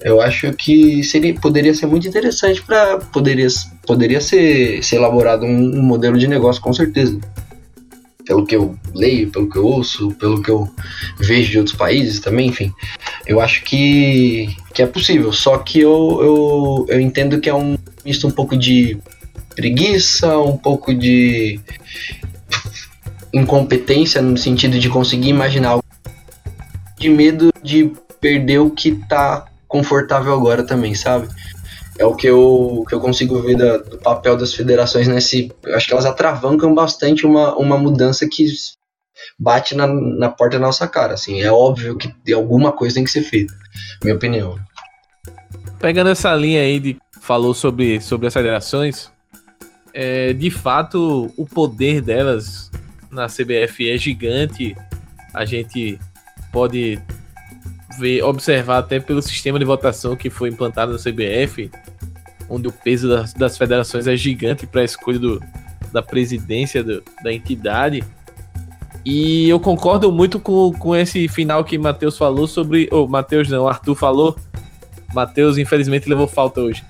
[0.00, 3.48] eu acho que seria poderia ser muito interessante para poderia
[3.86, 7.18] poderia ser, ser elaborado um, um, modelo de negócio com certeza.
[8.24, 10.70] Pelo que eu leio pelo que eu ouço pelo que eu
[11.18, 12.72] vejo de outros países também enfim
[13.28, 15.30] eu acho que, que é possível.
[15.32, 18.98] Só que eu, eu, eu entendo que é um misto um pouco de
[19.58, 21.60] preguiça, um pouco de
[23.32, 25.84] incompetência no sentido de conseguir imaginar algo,
[26.96, 31.26] de medo de perder o que tá confortável agora também, sabe?
[31.98, 35.52] É o que eu, que eu consigo ver da, do papel das federações nesse.
[35.74, 38.46] Acho que elas atravancam bastante uma, uma mudança que
[39.36, 41.14] bate na, na porta da nossa cara.
[41.14, 43.52] Assim, é óbvio que alguma coisa tem que ser feita,
[44.04, 44.56] minha opinião.
[45.80, 49.10] Pegando essa linha aí de falou sobre, sobre as federações,
[50.00, 52.70] é, de fato, o poder delas
[53.10, 54.76] na CBF é gigante.
[55.34, 55.98] A gente
[56.52, 57.00] pode
[57.98, 61.68] ver, observar até pelo sistema de votação que foi implantado na CBF,
[62.48, 65.42] onde o peso das, das federações é gigante para a escolha do,
[65.92, 68.04] da presidência do, da entidade.
[69.04, 72.88] E eu concordo muito com, com esse final que Matheus falou sobre.
[72.92, 74.36] Ou oh, Matheus não, Arthur falou.
[75.12, 76.84] Matheus, infelizmente, levou falta hoje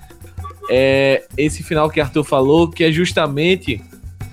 [0.69, 3.81] é esse final que Arthur falou, que é justamente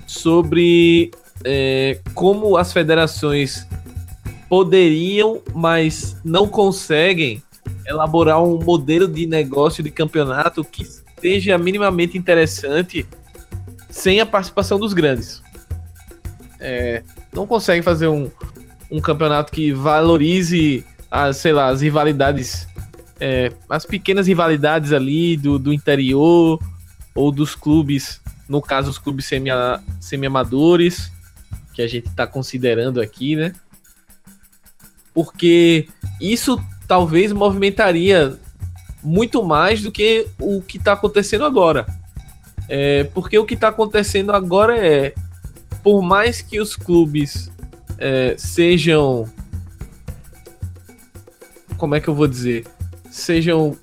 [0.05, 1.11] sobre
[1.43, 3.67] é, como as federações
[4.47, 7.43] poderiam, mas não conseguem
[7.85, 10.85] elaborar um modelo de negócio de campeonato que
[11.19, 13.05] seja minimamente interessante
[13.89, 15.41] sem a participação dos grandes.
[16.59, 18.29] É, não conseguem fazer um,
[18.91, 22.67] um campeonato que valorize as, sei lá, as rivalidades
[23.19, 26.59] é, as pequenas rivalidades ali do, do interior
[27.15, 29.29] ou dos clubes, no caso os clubes
[29.99, 31.11] semi-amadores,
[31.73, 33.53] que a gente está considerando aqui, né?
[35.13, 35.87] Porque
[36.21, 38.37] isso talvez movimentaria
[39.03, 41.85] muito mais do que o que está acontecendo agora.
[42.69, 45.13] É, porque o que está acontecendo agora é,
[45.83, 47.51] por mais que os clubes
[47.97, 49.25] é, sejam.
[51.77, 52.65] Como é que eu vou dizer?
[53.17, 53.75] Sejam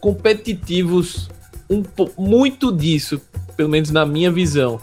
[0.00, 1.28] competitivos
[1.68, 1.82] um
[2.16, 3.20] muito disso,
[3.56, 4.80] pelo menos na minha visão,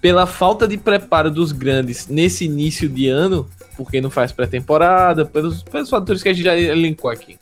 [0.00, 5.62] pela falta de preparo dos grandes nesse início de ano, porque não faz pré-temporada, pelos,
[5.62, 7.38] pelos fatores que a gente já elencou aqui.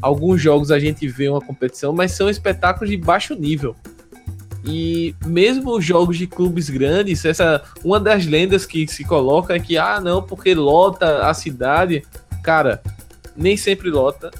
[0.00, 3.76] Alguns jogos a gente vê uma competição, mas são espetáculos de baixo nível.
[4.64, 9.58] E mesmo os jogos de clubes grandes, essa uma das lendas que se coloca é
[9.58, 12.04] que ah, não, porque lota a cidade.
[12.42, 12.82] Cara,
[13.36, 14.30] nem sempre lota.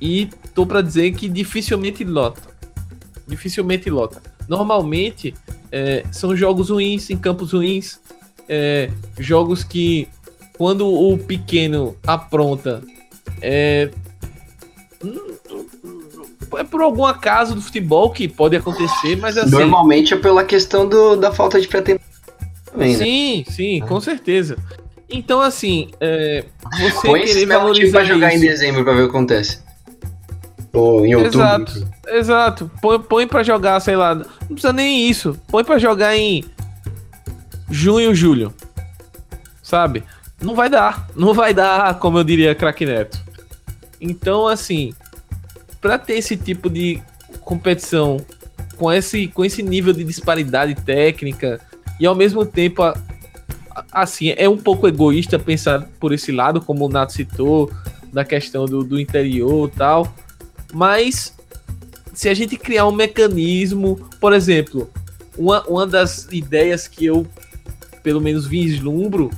[0.00, 2.42] E tô para dizer que dificilmente lota.
[3.26, 4.22] Dificilmente lota.
[4.48, 5.34] Normalmente
[5.70, 8.00] é, são jogos ruins, em campos ruins.
[8.48, 10.08] É, jogos que
[10.58, 12.82] quando o pequeno apronta
[13.40, 13.90] é,
[16.58, 19.50] é por algum acaso do futebol que pode acontecer, mas assim.
[19.50, 22.04] Normalmente é pela questão do, da falta de pretensão.
[22.74, 22.94] Né?
[22.94, 24.56] Sim, sim, com certeza.
[25.12, 26.44] Então, assim, é,
[26.78, 28.38] você Põe querer valorizar pra jogar isso.
[28.38, 29.58] em dezembro pra ver o que acontece.
[30.72, 31.38] Ou em outubro.
[31.38, 32.70] Exato, exato.
[32.80, 35.38] Põe, põe pra jogar, sei lá, não precisa nem isso.
[35.48, 36.42] Põe pra jogar em
[37.70, 38.54] junho, julho.
[39.62, 40.02] Sabe?
[40.40, 41.08] Não vai dar.
[41.14, 43.20] Não vai dar, como eu diria, craque Neto.
[44.00, 44.94] Então, assim,
[45.80, 47.02] pra ter esse tipo de
[47.42, 48.16] competição
[48.76, 51.60] com esse, com esse nível de disparidade técnica
[52.00, 52.96] e ao mesmo tempo a,
[53.90, 57.70] assim, é um pouco egoísta pensar por esse lado, como o Nato citou,
[58.12, 60.14] da questão do, do interior e tal.
[60.72, 61.34] Mas
[62.14, 64.90] se a gente criar um mecanismo, por exemplo,
[65.36, 67.26] uma, uma das ideias que eu,
[68.02, 69.30] pelo menos, vislumbro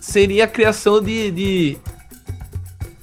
[0.00, 1.78] seria a criação de, de,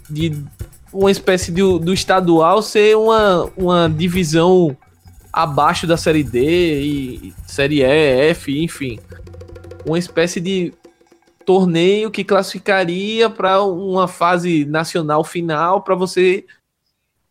[0.10, 0.44] de
[0.92, 4.76] uma espécie de, do estadual ser uma, uma divisão
[5.32, 9.00] abaixo da série D e série E, F, enfim.
[9.88, 10.74] Uma espécie de
[11.46, 16.46] torneio que classificaria para uma fase nacional final para você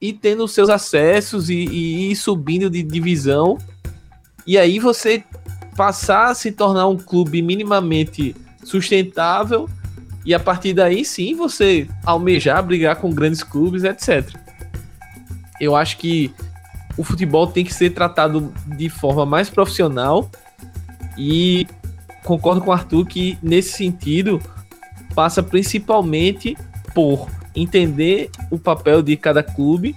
[0.00, 3.58] ir tendo seus acessos e, e, ir subindo de divisão.
[4.46, 5.22] E aí você
[5.76, 9.68] passar a se tornar um clube minimamente sustentável
[10.24, 14.34] e a partir daí sim você almejar brigar com grandes clubes, etc.
[15.60, 16.32] Eu acho que
[16.96, 20.30] o futebol tem que ser tratado de forma mais profissional
[21.18, 21.66] e
[22.26, 24.42] concordo com o Arthur que nesse sentido
[25.14, 26.56] passa principalmente
[26.92, 29.96] por entender o papel de cada clube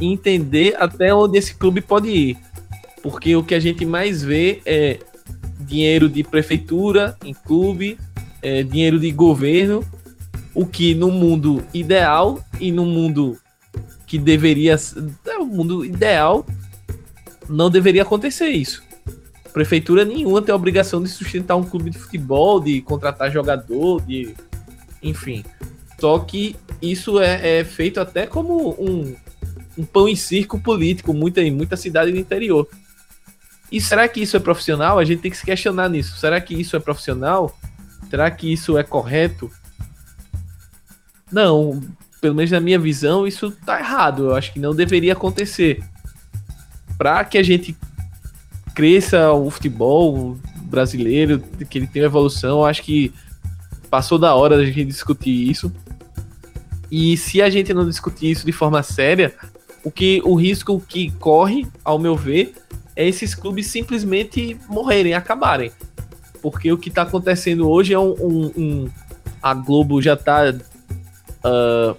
[0.00, 2.38] e entender até onde esse clube pode ir.
[3.02, 4.98] Porque o que a gente mais vê é
[5.60, 7.98] dinheiro de prefeitura em clube,
[8.42, 9.84] é, dinheiro de governo,
[10.54, 13.38] o que no mundo ideal e no mundo
[14.06, 14.74] que deveria
[15.26, 16.46] é o mundo ideal
[17.48, 18.87] não deveria acontecer isso.
[19.58, 24.32] Prefeitura nenhuma tem a obrigação de sustentar um clube de futebol, de contratar jogador, de
[25.02, 25.44] enfim.
[26.00, 29.16] Só que isso é, é feito até como um,
[29.76, 32.68] um pão em circo político, muita, em muita cidade do interior.
[33.72, 34.96] E será que isso é profissional?
[34.96, 36.16] A gente tem que se questionar nisso.
[36.18, 37.58] Será que isso é profissional?
[38.08, 39.50] Será que isso é correto?
[41.32, 41.82] Não,
[42.20, 44.26] pelo menos na minha visão, isso tá errado.
[44.26, 45.82] Eu acho que não deveria acontecer.
[46.96, 47.76] Para que a gente
[48.74, 53.12] cresça o futebol brasileiro, que ele tenha evolução, acho que
[53.90, 55.72] passou da hora da gente discutir isso.
[56.90, 59.34] E se a gente não discutir isso de forma séria,
[59.84, 62.54] o que o risco que corre, ao meu ver,
[62.96, 65.70] é esses clubes simplesmente morrerem, acabarem.
[66.42, 68.88] Porque o que está acontecendo hoje é um, um, um,
[69.42, 70.60] A Globo já está uh,
[71.44, 71.96] ah,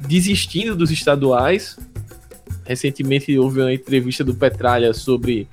[0.00, 1.78] desistindo dos estaduais.
[2.64, 5.48] Recentemente houve uma entrevista do Petralha sobre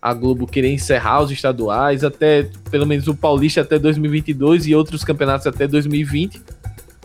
[0.00, 5.04] a Globo querer encerrar os estaduais, até pelo menos o Paulista até 2022 e outros
[5.04, 6.40] campeonatos até 2020.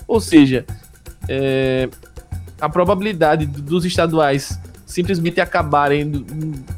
[0.07, 0.65] Ou seja,
[1.27, 1.89] é,
[2.59, 6.19] a probabilidade dos estaduais simplesmente acabarem do,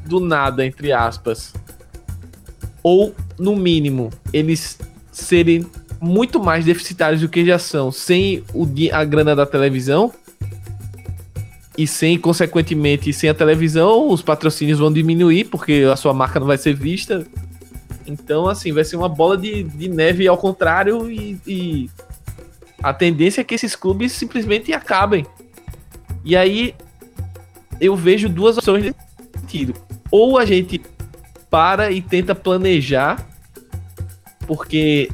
[0.06, 1.54] do nada, entre aspas,
[2.82, 4.80] ou no mínimo eles
[5.12, 5.66] serem
[6.00, 10.12] muito mais deficitários do que já são sem o, a grana da televisão
[11.78, 16.48] e sem, consequentemente, sem a televisão, os patrocínios vão diminuir porque a sua marca não
[16.48, 17.26] vai ser vista.
[18.06, 21.90] Então, assim, vai ser uma bola de, de neve ao contrário e, e
[22.82, 25.26] a tendência é que esses clubes simplesmente acabem.
[26.26, 26.74] E aí
[27.80, 28.98] eu vejo duas opções nesse
[29.40, 29.74] sentido.
[30.10, 30.82] Ou a gente
[31.50, 33.26] para e tenta planejar,
[34.48, 35.10] porque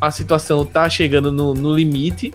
[0.00, 2.32] a situação tá chegando no, no limite,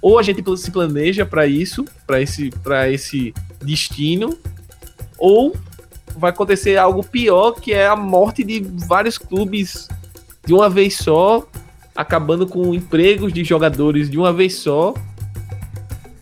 [0.00, 2.50] ou a gente se planeja para isso, para esse,
[2.90, 4.36] esse destino,
[5.18, 5.56] ou
[6.16, 9.88] vai acontecer algo pior, que é a morte de vários clubes
[10.44, 11.46] de uma vez só,
[11.94, 14.94] acabando com empregos de jogadores de uma vez só,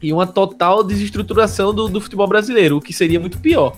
[0.03, 3.75] e uma total desestruturação do, do futebol brasileiro, o que seria muito pior.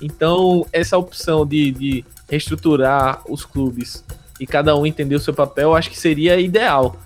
[0.00, 4.04] Então, essa opção de, de reestruturar os clubes
[4.38, 6.96] e cada um entender o seu papel, acho que seria ideal.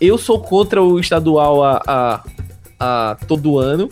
[0.00, 2.24] Eu sou contra o estadual a, a,
[2.78, 3.90] a todo ano,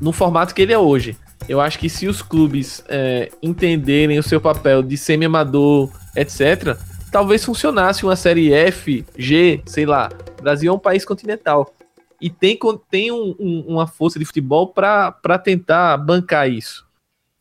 [0.00, 1.16] no formato que ele é hoje.
[1.46, 6.78] Eu acho que se os clubes é, entenderem o seu papel de semi-amador, etc.,
[7.10, 10.08] talvez funcionasse uma série F, G, sei lá.
[10.38, 11.74] O Brasil é um país continental.
[12.20, 12.58] E tem,
[12.90, 16.86] tem um, um, uma força de futebol para tentar bancar isso.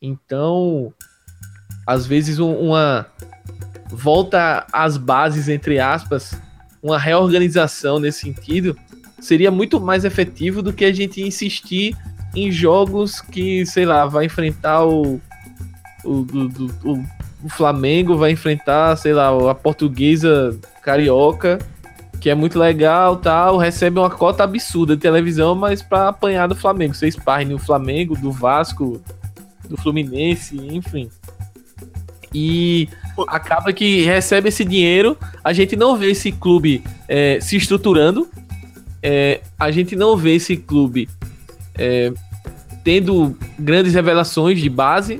[0.01, 0.93] Então,
[1.85, 3.05] às vezes, um, uma
[3.89, 6.35] volta às bases, entre aspas,
[6.81, 8.77] uma reorganização nesse sentido,
[9.19, 11.95] seria muito mais efetivo do que a gente insistir
[12.35, 15.19] em jogos que, sei lá, vai enfrentar o,
[16.03, 17.05] o, o, o,
[17.43, 21.59] o Flamengo, vai enfrentar, sei lá, a portuguesa carioca,
[22.19, 26.55] que é muito legal tal, recebe uma cota absurda de televisão, mas para apanhar do
[26.55, 26.93] Flamengo.
[26.93, 29.01] Você esparre no Flamengo, do Vasco,
[29.67, 31.09] do Fluminense, enfim.
[32.33, 32.87] E
[33.27, 38.29] acaba que recebe esse dinheiro, a gente não vê esse clube é, se estruturando,
[39.01, 41.09] é, a gente não vê esse clube
[41.75, 42.11] é,
[42.83, 45.19] tendo grandes revelações de base,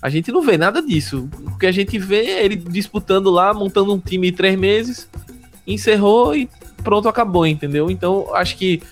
[0.00, 1.28] a gente não vê nada disso.
[1.44, 5.08] Porque a gente vê ele disputando lá, montando um time em três meses,
[5.66, 6.48] encerrou e
[6.82, 7.90] pronto, acabou, entendeu?
[7.90, 8.82] Então, acho que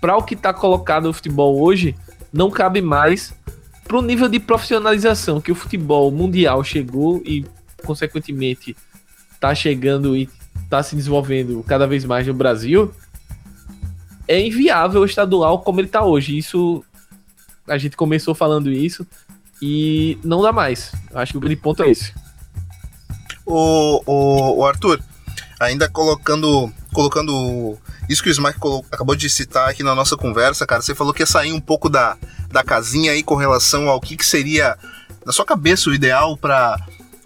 [0.00, 1.94] para o que está colocado o futebol hoje,
[2.32, 3.34] não cabe mais
[3.88, 7.44] pro nível de profissionalização que o futebol mundial chegou e,
[7.84, 8.76] consequentemente,
[9.32, 10.28] está chegando e
[10.62, 12.94] está se desenvolvendo cada vez mais no Brasil,
[14.28, 16.36] é inviável o estadual como ele está hoje.
[16.36, 16.84] Isso
[17.66, 19.06] a gente começou falando isso
[19.60, 20.92] e não dá mais.
[21.14, 22.12] Acho que o grande ponto é esse.
[23.46, 25.00] O, o, o Arthur,
[25.58, 27.78] ainda colocando colocando
[28.08, 28.58] isso que o Smack
[28.90, 31.88] acabou de citar aqui na nossa conversa, cara, você falou que ia sair um pouco
[31.88, 32.16] da,
[32.50, 34.76] da casinha aí com relação ao que, que seria,
[35.24, 36.78] na sua cabeça, o ideal para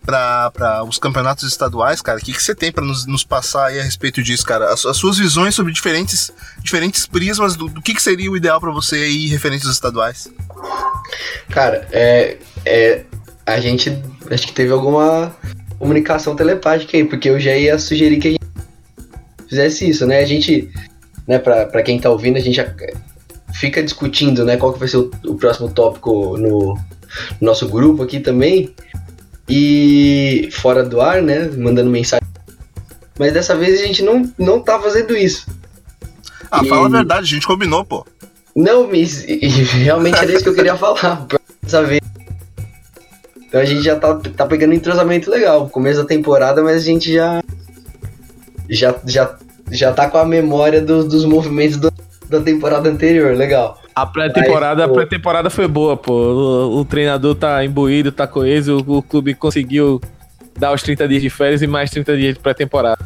[0.05, 2.19] para os campeonatos estaduais, cara?
[2.19, 4.73] O que, que você tem para nos, nos, passar aí a respeito disso, cara?
[4.73, 8.61] As, as, suas visões sobre diferentes, diferentes prismas do, do que, que seria o ideal
[8.61, 10.29] para você aí referente aos estaduais?
[11.51, 13.05] Cara, é, é,
[13.47, 13.97] a gente
[14.31, 15.35] acho que teve alguma
[15.79, 18.47] comunicação telepática aí, porque eu já ia sugerir que a gente
[19.49, 20.19] fizesse isso, né?
[20.19, 20.69] A gente,
[21.27, 22.65] né, pra quem tá ouvindo, a gente já
[23.55, 26.79] fica discutindo, né, qual que vai ser o, o próximo tópico no, no
[27.41, 28.75] nosso grupo aqui também.
[29.49, 32.27] E fora do ar, né, mandando mensagem.
[33.19, 35.47] Mas dessa vez a gente não, não tá fazendo isso.
[36.51, 36.69] Ah, e...
[36.69, 38.07] fala a verdade, a gente combinou, pô.
[38.55, 39.25] Não, mas
[39.83, 41.27] realmente era isso que eu queria falar.
[41.63, 42.01] Dessa vez.
[43.47, 45.69] Então a gente já tá, tá pegando um entrosamento legal.
[45.69, 47.43] Começo da temporada, mas a gente já
[48.69, 49.37] já, já,
[49.71, 51.93] já tá com a memória do, dos movimentos do,
[52.33, 53.79] da temporada anterior, legal.
[53.95, 56.13] A pré-temporada, a pré-temporada foi boa, pô.
[56.13, 60.01] O, o, treinador tá imbuído, tá coeso, o, o, clube conseguiu
[60.59, 62.99] dar os 30 dias de férias e mais 30 dias de pré-temporada.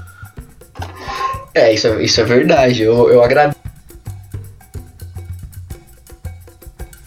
[1.53, 2.83] É, isso, é, isso é verdade.
[2.83, 3.59] Eu, eu agradeço.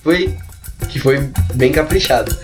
[0.04, 0.36] Foi
[0.90, 2.36] que foi bem caprichado.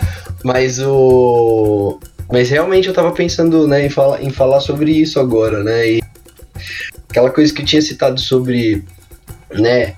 [0.44, 2.00] Mas o
[2.32, 5.90] mas realmente eu tava pensando, né, em, fala, em falar sobre isso agora, né?
[5.90, 6.04] E
[7.10, 8.84] aquela coisa que eu tinha citado sobre,
[9.52, 9.96] né,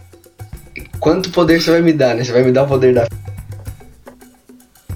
[0.99, 2.23] quanto poder você vai me dar, né?
[2.23, 3.07] Você vai me dar o poder da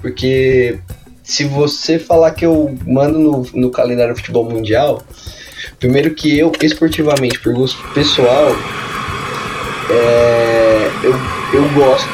[0.02, 0.80] porque
[1.22, 5.00] se você falar que eu mando no, no calendário do futebol mundial,
[5.78, 8.48] primeiro que eu, esportivamente, por gosto pessoal,
[9.88, 11.14] é, eu,
[11.54, 12.08] eu gosto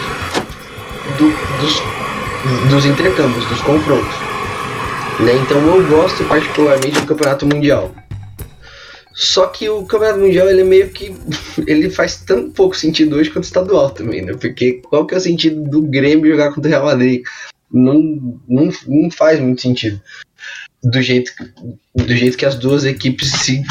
[1.17, 1.31] do,
[1.61, 4.15] dos, dos intercâmbios, dos confrontos.
[5.21, 5.33] Né?
[5.43, 7.91] Então eu gosto particularmente do Campeonato Mundial.
[9.21, 11.13] Só que o Campeonato Mundial ele é meio que.
[11.67, 14.33] ele faz tão pouco sentido hoje quanto o estadual também, né?
[14.35, 17.23] Porque qual que é o sentido do Grêmio jogar contra o Real Madrid?
[17.69, 18.01] Não,
[18.49, 20.01] não, não faz muito sentido
[20.85, 21.33] do jeito,
[21.97, 23.65] do jeito que as duas equipes se,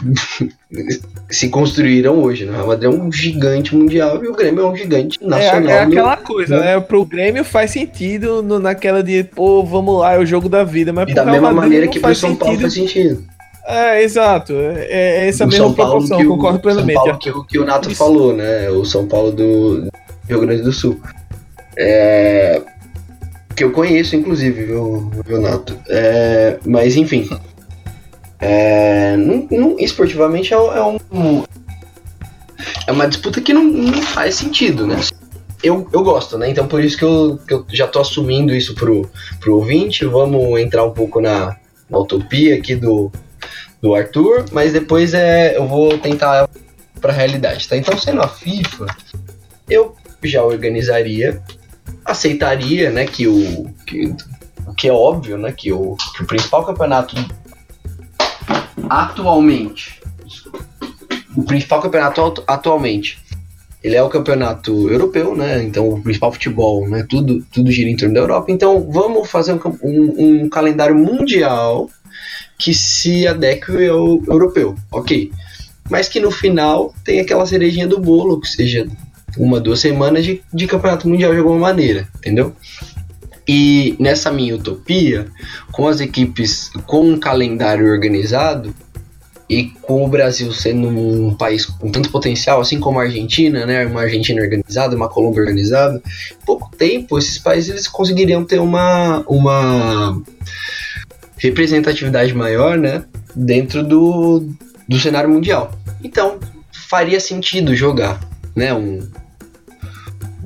[1.32, 2.44] se construíram hoje.
[2.44, 2.52] Né?
[2.52, 5.70] O Real Madrid é um gigante mundial e o Grêmio é um gigante é, nacional.
[5.70, 6.62] É, é aquela no, coisa, no...
[6.62, 6.80] né?
[6.82, 10.92] Pro Grêmio faz sentido no, naquela de, pô, vamos lá, é o jogo da vida.
[10.92, 12.46] Mas e da mesma Madrid maneira que pro São sentido.
[12.46, 13.37] Paulo faz sentido.
[13.68, 14.54] É, exato.
[14.54, 16.96] É, é essa o mesma São proporção, Paulo concordo plenamente.
[16.96, 17.98] São Paulo que, que o Nato Isso.
[17.98, 18.70] falou, né?
[18.70, 19.90] O São Paulo do
[20.28, 20.98] Rio Grande do Sul.
[21.78, 22.62] É,
[23.54, 25.78] que eu conheço, inclusive, viu, Renato?
[25.90, 27.30] É, mas, enfim.
[28.40, 31.44] É, não, não, esportivamente é, é, um,
[32.88, 34.98] é uma disputa que não, não faz sentido, né?
[35.62, 36.50] Eu, eu gosto, né?
[36.50, 39.10] Então por isso que eu, que eu já tô assumindo isso pro,
[39.40, 40.06] pro ouvinte.
[40.06, 41.58] Vamos entrar um pouco na,
[41.90, 43.12] na utopia aqui do,
[43.82, 46.50] do Arthur, mas depois é, eu vou tentar
[47.00, 47.78] para a realidade, tá?
[47.78, 48.86] Então, sendo a FIFA,
[49.70, 51.42] eu já organizaria
[52.04, 54.16] aceitaria, né, que o que,
[54.78, 57.16] que é óbvio, né, que o, que o principal campeonato
[58.90, 60.02] atualmente,
[61.36, 63.22] o principal campeonato atualmente,
[63.84, 65.64] ele é o campeonato europeu, né?
[65.64, 67.06] Então o principal futebol, né?
[67.08, 68.52] Tudo, tudo gira em torno da Europa.
[68.52, 71.88] Então vamos fazer um, um, um calendário mundial
[72.58, 75.32] que se adeque ao europeu, ok?
[75.90, 78.88] Mas que no final tem aquela cerejinha do bolo, que seja
[79.38, 82.54] uma, duas semanas de, de campeonato mundial de alguma maneira, entendeu?
[83.48, 85.28] E nessa minha utopia,
[85.72, 88.76] com as equipes com um calendário organizado
[89.50, 93.86] e com o Brasil sendo um país com tanto potencial, assim como a Argentina, né,
[93.86, 96.02] uma Argentina organizada, uma Colômbia organizada,
[96.32, 100.22] em pouco tempo esses países eles conseguiriam ter uma uma
[101.38, 103.04] representatividade maior, né,
[103.36, 104.48] dentro do,
[104.88, 105.72] do cenário mundial.
[106.04, 106.40] Então
[106.72, 108.20] faria sentido jogar,
[108.56, 109.00] né, um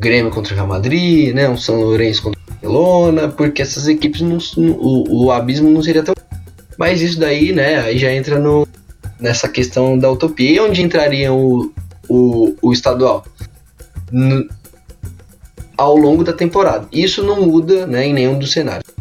[0.02, 1.48] Grêmio contra o Real Madrid, né?
[1.48, 6.02] Um São Lourenço contra o Barcelona, porque essas equipes não, o, o abismo não seria
[6.02, 6.16] tão.
[6.76, 7.80] Mas isso daí, né?
[7.82, 8.68] Aí já entra no,
[9.20, 10.50] nessa questão da utopia.
[10.50, 11.72] E onde entraria o,
[12.10, 13.24] o, o estadual?
[14.12, 14.50] No,
[15.78, 16.88] ao longo da temporada.
[16.92, 18.92] Isso não muda né, em nenhum dos cenários.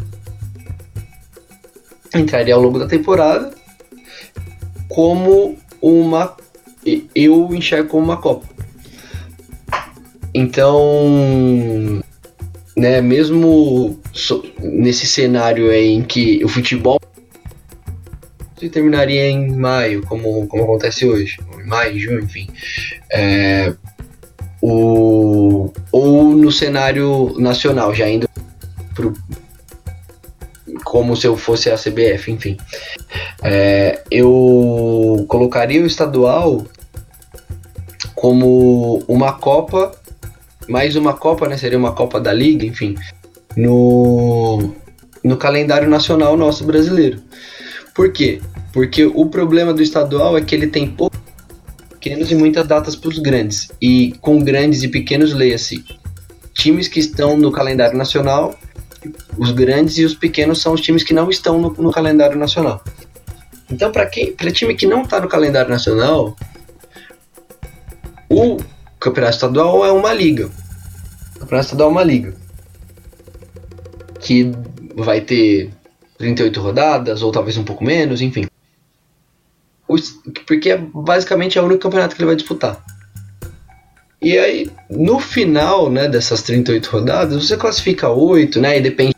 [2.15, 3.51] Entraria ao longo da temporada
[4.87, 6.35] como uma
[7.15, 8.47] eu enxergo como uma Copa.
[10.33, 12.01] Então,
[12.75, 13.99] né, mesmo
[14.59, 16.99] nesse cenário em que o futebol
[18.71, 22.47] terminaria em maio, como, como acontece hoje, em maio, junho, enfim,
[23.11, 23.73] é,
[24.61, 28.29] o, ou no cenário nacional, já indo
[30.83, 32.57] como se eu fosse a CBF, enfim.
[33.43, 36.65] É, eu colocaria o estadual
[38.15, 39.91] como uma Copa,
[40.67, 41.57] mais uma Copa, né?
[41.57, 42.95] Seria uma Copa da Liga, enfim,
[43.55, 44.73] no,
[45.23, 47.21] no calendário nacional nosso brasileiro.
[47.93, 48.41] Por quê?
[48.71, 51.19] Porque o problema do estadual é que ele tem poucos
[51.89, 53.69] pequenos e muitas datas para os grandes.
[53.81, 55.83] E com grandes e pequenos, leia-se
[56.53, 58.55] times que estão no calendário nacional
[59.37, 62.83] os grandes e os pequenos são os times que não estão no, no calendário nacional.
[63.69, 66.35] Então, para quem, para time que não está no calendário nacional,
[68.29, 68.57] o
[68.99, 70.49] campeonato estadual é uma liga.
[71.35, 72.33] O campeonato estadual é uma liga
[74.19, 74.51] que
[74.95, 75.71] vai ter
[76.17, 78.45] 38 rodadas ou talvez um pouco menos, enfim.
[80.45, 82.83] Porque é basicamente é o único campeonato que ele vai disputar.
[84.21, 88.77] E aí, no final né, dessas 38 rodadas, você classifica 8, né?
[88.77, 89.15] E depende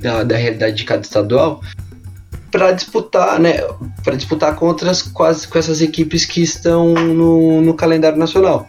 [0.00, 1.60] da, da realidade de cada estadual,
[2.50, 3.58] para disputar, né?
[4.02, 8.66] Para disputar contra as, quase, com essas equipes que estão no, no calendário nacional.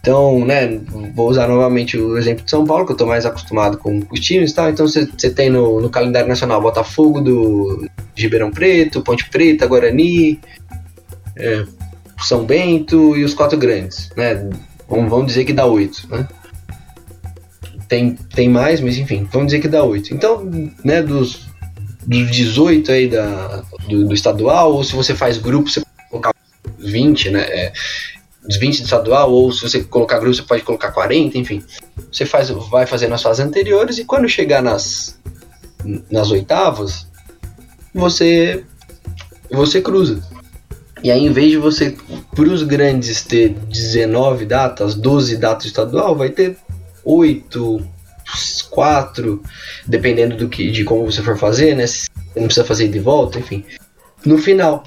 [0.00, 0.80] Então, né,
[1.14, 4.20] vou usar novamente o exemplo de São Paulo, que eu estou mais acostumado com os
[4.20, 4.70] times e tal.
[4.70, 10.40] Então, você tem no, no, calendário nacional Botafogo do Ribeirão Preto, Ponte Preta, Guarani,
[11.36, 11.64] é,
[12.22, 14.48] São Bento e os quatro grandes, né?
[14.88, 16.26] Vamos, vamos dizer que dá oito, né?
[17.86, 20.12] Tem, tem mais, mas enfim, vamos dizer que dá oito.
[20.12, 20.48] Então,
[20.84, 21.48] né, dos,
[22.06, 26.34] dos 18 aí da, do, do, estadual, ou se você faz grupo, você pode colocar
[26.78, 27.40] 20, né?
[27.42, 27.72] É,
[28.48, 31.62] os 20 do estadual, ou se você colocar grupo, você pode colocar 40, enfim.
[32.10, 35.18] Você faz, vai fazendo as fases anteriores e quando chegar nas,
[36.10, 37.06] nas oitavas,
[37.94, 38.64] você
[39.50, 40.22] você cruza.
[41.02, 41.96] E aí, em vez de você,
[42.34, 46.56] para os grandes, ter 19 datas, 12 datas estadual, vai ter
[47.04, 47.86] 8,
[48.70, 49.42] 4,
[49.86, 51.86] dependendo do que, de como você for fazer, né?
[51.86, 53.64] Você não precisa fazer de volta, enfim.
[54.24, 54.84] No final.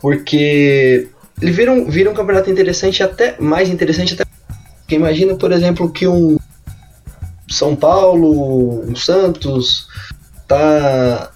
[0.00, 1.08] Porque
[1.40, 4.24] ele vira um, vira um campeonato interessante, até mais interessante, até.
[4.80, 6.36] Porque imagina, por exemplo, que um
[7.48, 9.88] São Paulo, um Santos,
[10.46, 11.30] tá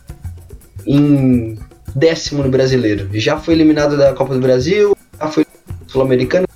[0.86, 1.58] em
[1.98, 3.08] décimo no brasileiro.
[3.12, 5.46] Já foi eliminado da Copa do Brasil, já foi
[5.86, 6.46] sul-americano,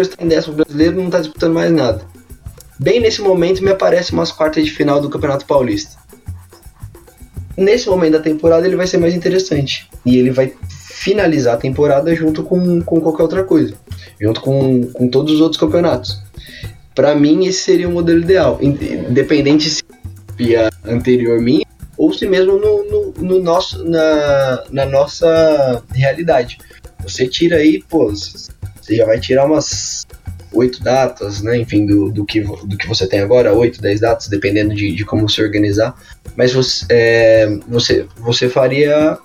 [0.00, 2.02] está em décimo brasileiro, não está disputando mais nada.
[2.78, 5.96] Bem nesse momento me aparece umas quartas de final do Campeonato Paulista.
[7.56, 9.88] Nesse momento da temporada ele vai ser mais interessante.
[10.04, 13.74] E ele vai finalizar a temporada junto com, com qualquer outra coisa.
[14.20, 16.20] Junto com, com todos os outros campeonatos.
[16.94, 18.58] Para mim, esse seria o modelo ideal.
[18.60, 19.82] Independente se
[20.36, 21.66] via anterior minha
[22.02, 26.58] ou se mesmo no, no, no, nosso, na, na nossa realidade.
[27.04, 30.04] Você tira aí, pô, você já vai tirar umas
[30.52, 31.56] oito datas, né?
[31.58, 35.04] Enfim, do, do, que, do que você tem agora, oito, dez datas, dependendo de, de
[35.04, 35.94] como se organizar.
[36.34, 39.16] Mas você, é, você, você faria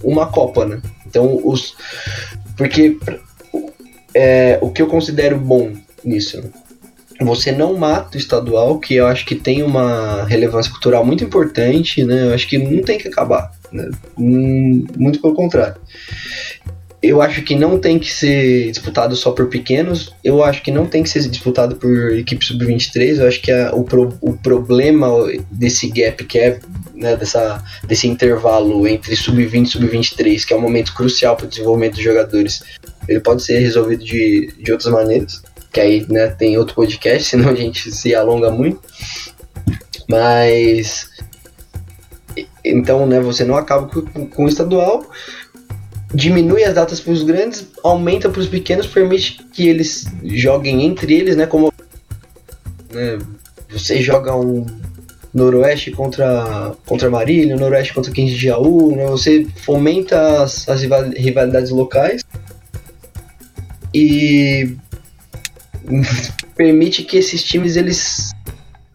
[0.00, 0.80] uma Copa, né?
[1.04, 1.74] Então, os.
[2.56, 2.98] Porque
[4.14, 5.72] é, o que eu considero bom
[6.04, 6.50] nisso, né?
[7.24, 12.04] Você não mata o estadual, que eu acho que tem uma relevância cultural muito importante,
[12.04, 12.26] né?
[12.26, 13.90] Eu acho que não tem que acabar, né?
[14.18, 15.76] Hum, muito pelo contrário.
[17.02, 20.86] Eu acho que não tem que ser disputado só por pequenos, eu acho que não
[20.86, 25.08] tem que ser disputado por equipe sub-23, eu acho que a, o, pro, o problema
[25.50, 26.60] desse gap que é
[26.94, 31.48] né, dessa, desse intervalo entre sub-20 e sub-23, que é um momento crucial para o
[31.48, 32.62] desenvolvimento dos jogadores,
[33.08, 35.42] ele pode ser resolvido de, de outras maneiras
[35.72, 38.80] que aí né, tem outro podcast, senão a gente se alonga muito.
[40.08, 41.10] Mas
[42.64, 45.04] então, né, você não acaba com, com o estadual,
[46.14, 51.14] diminui as datas para os grandes, aumenta para os pequenos, permite que eles joguem entre
[51.14, 51.72] eles, né, como
[52.92, 53.18] né,
[53.70, 54.66] você joga um
[55.34, 61.70] Noroeste contra contra Marília, Noroeste contra 15 de Jaú, né, você fomenta as, as rivalidades
[61.70, 62.22] locais
[63.94, 64.76] e
[66.56, 68.32] permite que esses times eles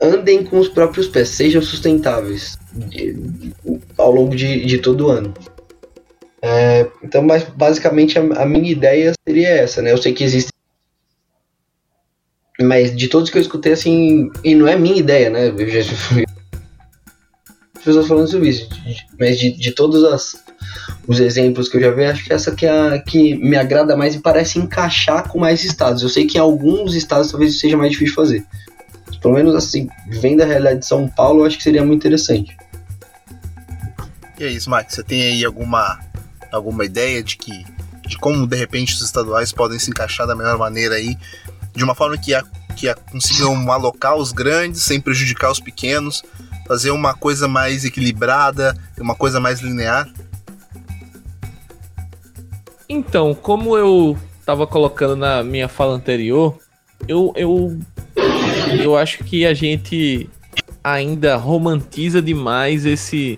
[0.01, 3.53] andem com os próprios pés, sejam sustentáveis de,
[3.97, 5.33] ao longo de, de todo o ano.
[6.41, 9.91] É, então, mas basicamente a, a, minha ideia seria essa, né?
[9.91, 10.51] Eu sei que existe,
[12.61, 15.47] mas de todos que eu escutei assim, e não é minha ideia, né?
[15.47, 15.91] Eu já,
[17.83, 18.69] pessoas falando sobre isso,
[19.19, 20.43] mas de, de todos as,
[21.07, 23.95] os exemplos que eu já vi, acho que essa que é a que me agrada
[23.95, 26.03] mais e parece encaixar com mais estados.
[26.03, 28.45] Eu sei que em alguns estados talvez seja mais difícil fazer.
[29.21, 32.55] Pelo menos assim, vendo a realidade de São Paulo, eu acho que seria muito interessante.
[34.39, 34.93] E é isso, Max.
[34.93, 35.99] Você tem aí alguma,
[36.51, 37.65] alguma ideia de que
[38.07, 41.17] de como de repente os estaduais podem se encaixar da melhor maneira aí,
[41.75, 42.43] de uma forma que, a,
[42.75, 46.23] que a, consigam alocar os grandes sem prejudicar os pequenos,
[46.67, 50.09] fazer uma coisa mais equilibrada, uma coisa mais linear?
[52.89, 56.57] Então, como eu estava colocando na minha fala anterior,
[57.07, 57.77] eu, eu,
[58.81, 60.29] eu acho que a gente
[60.83, 63.37] ainda romantiza demais esse,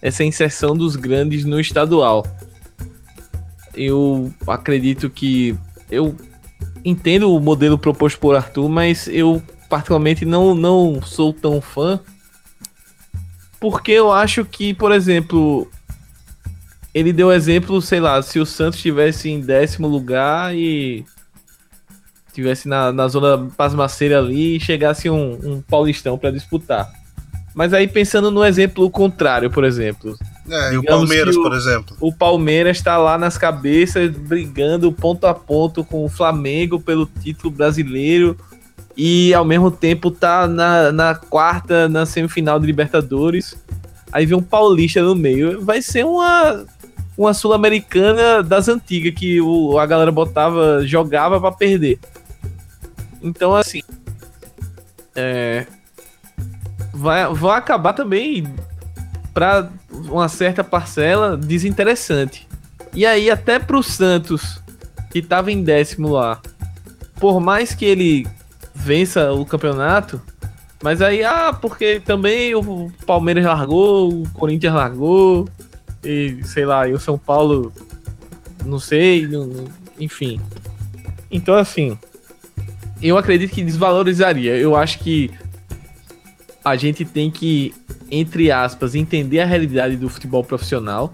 [0.00, 2.24] essa inserção dos grandes no estadual
[3.76, 5.56] eu acredito que
[5.90, 6.16] eu
[6.84, 12.00] entendo o modelo proposto por Arthur, mas eu particularmente não, não sou tão fã.
[13.60, 15.70] Porque eu acho que, por exemplo,
[16.96, 21.04] ele deu exemplo, sei lá, se o Santos estivesse em décimo lugar e
[22.28, 26.90] estivesse na, na zona pasmaceira ali e chegasse um, um paulistão para disputar.
[27.54, 30.16] Mas aí pensando no exemplo contrário, por exemplo,
[30.48, 31.96] é, e o Palmeiras, o, por exemplo.
[32.00, 37.50] O Palmeiras está lá nas cabeças, brigando ponto a ponto com o Flamengo pelo título
[37.50, 38.38] brasileiro.
[38.96, 43.54] E ao mesmo tempo tá na, na quarta, na semifinal de Libertadores.
[44.10, 45.62] Aí vem um paulista no meio.
[45.62, 46.64] Vai ser uma,
[47.16, 51.98] uma sul-americana das antigas que o, a galera botava, jogava para perder.
[53.22, 53.82] Então, assim.
[55.14, 55.66] É,
[56.92, 58.46] vai, vai acabar também
[59.32, 62.46] para uma certa parcela desinteressante.
[62.94, 64.62] E aí até pro Santos,
[65.10, 66.40] que tava em décimo lá,
[67.20, 68.26] por mais que ele
[68.74, 70.20] vença o campeonato,
[70.82, 75.48] mas aí, ah, porque também o Palmeiras largou, o Corinthians largou,
[76.06, 77.72] e sei lá, e o São Paulo,
[78.64, 79.66] não sei, não,
[79.98, 80.40] enfim.
[81.30, 81.98] Então, assim,
[83.02, 84.56] eu acredito que desvalorizaria.
[84.56, 85.30] Eu acho que
[86.64, 87.74] a gente tem que
[88.10, 91.12] entre aspas, entender a realidade do futebol profissional,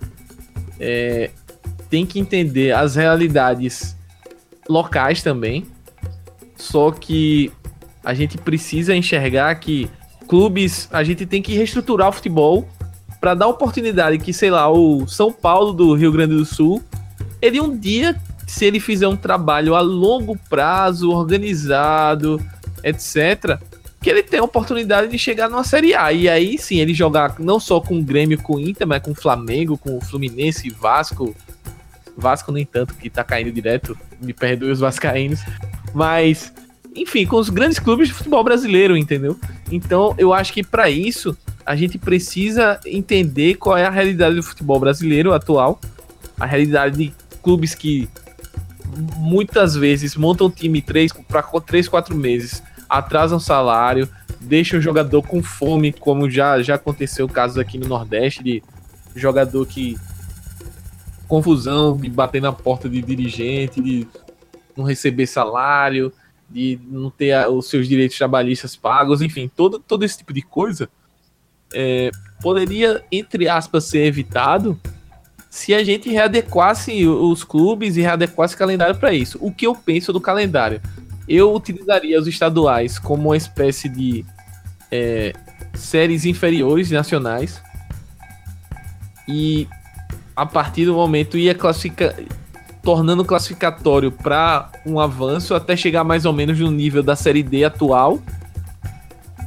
[0.78, 1.30] é,
[1.88, 3.96] tem que entender as realidades
[4.68, 5.66] locais também.
[6.56, 7.50] Só que
[8.04, 9.88] a gente precisa enxergar que
[10.28, 12.68] clubes, a gente tem que reestruturar o futebol
[13.22, 16.82] para dar oportunidade que, sei lá, o São Paulo do Rio Grande do Sul,
[17.40, 22.44] ele um dia, se ele fizer um trabalho a longo prazo, organizado,
[22.82, 23.60] etc.,
[24.00, 26.12] que ele tem a oportunidade de chegar numa Série A.
[26.12, 29.12] E aí sim, ele jogar não só com o Grêmio, com o Inter, mas com
[29.12, 31.32] o Flamengo, com o Fluminense, Vasco.
[32.16, 33.96] Vasco, nem tanto, que tá caindo direto.
[34.20, 35.38] Me perdoe os vascaínos.
[35.94, 36.52] Mas,
[36.94, 39.38] enfim, com os grandes clubes de futebol brasileiro, entendeu?
[39.70, 44.42] Então, eu acho que para isso, a gente precisa entender qual é a realidade do
[44.42, 45.80] futebol brasileiro atual.
[46.38, 48.08] A realidade de clubes que
[49.16, 50.84] muitas vezes montam time
[51.28, 54.08] para 3, 4 meses atrasam salário,
[54.40, 58.62] deixam o jogador com fome, como já, já aconteceu casos aqui no Nordeste de
[59.16, 59.96] jogador que
[61.26, 64.06] confusão de bater na porta de dirigente, de
[64.76, 66.12] não receber salário,
[66.52, 70.88] de não ter os seus direitos trabalhistas pagos, enfim, todo, todo esse tipo de coisa
[71.72, 74.78] é, poderia, entre aspas, ser evitado
[75.48, 79.38] se a gente readequasse os clubes e readequasse o calendário para isso.
[79.40, 80.80] O que eu penso do calendário?
[81.28, 84.24] Eu utilizaria os estaduais como uma espécie de
[84.90, 85.32] é,
[85.74, 87.62] séries inferiores nacionais.
[89.28, 89.68] E
[90.34, 92.14] a partir do momento ia classificar,
[92.82, 97.64] tornando classificatório para um avanço até chegar mais ou menos no nível da série D
[97.64, 98.18] atual.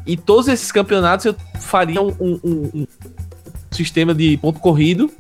[0.06, 2.40] E todos esses campeonatos eu faria um, um,
[2.74, 2.88] um
[3.72, 5.12] sistema de ponto corrido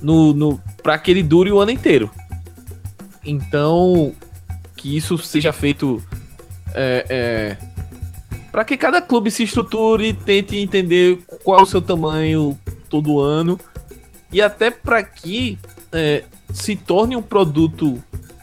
[0.00, 2.10] no, no para que ele dure o ano inteiro.
[3.24, 4.12] Então,
[4.76, 6.02] que isso seja feito
[6.74, 7.56] é, é,
[8.50, 13.58] para que cada clube se estruture tente entender qual é o seu tamanho todo ano
[14.32, 15.58] e até para que
[15.92, 18.02] é, se torne um produto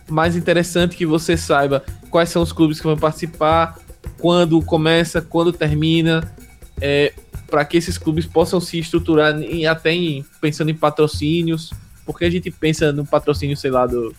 [0.09, 3.79] mais interessante que você saiba quais são os clubes que vão participar,
[4.17, 6.33] quando começa, quando termina,
[6.81, 7.13] é,
[7.49, 11.71] para que esses clubes possam se estruturar em, até em, pensando em patrocínios,
[12.05, 14.13] porque a gente pensa no patrocínio, sei lá, do,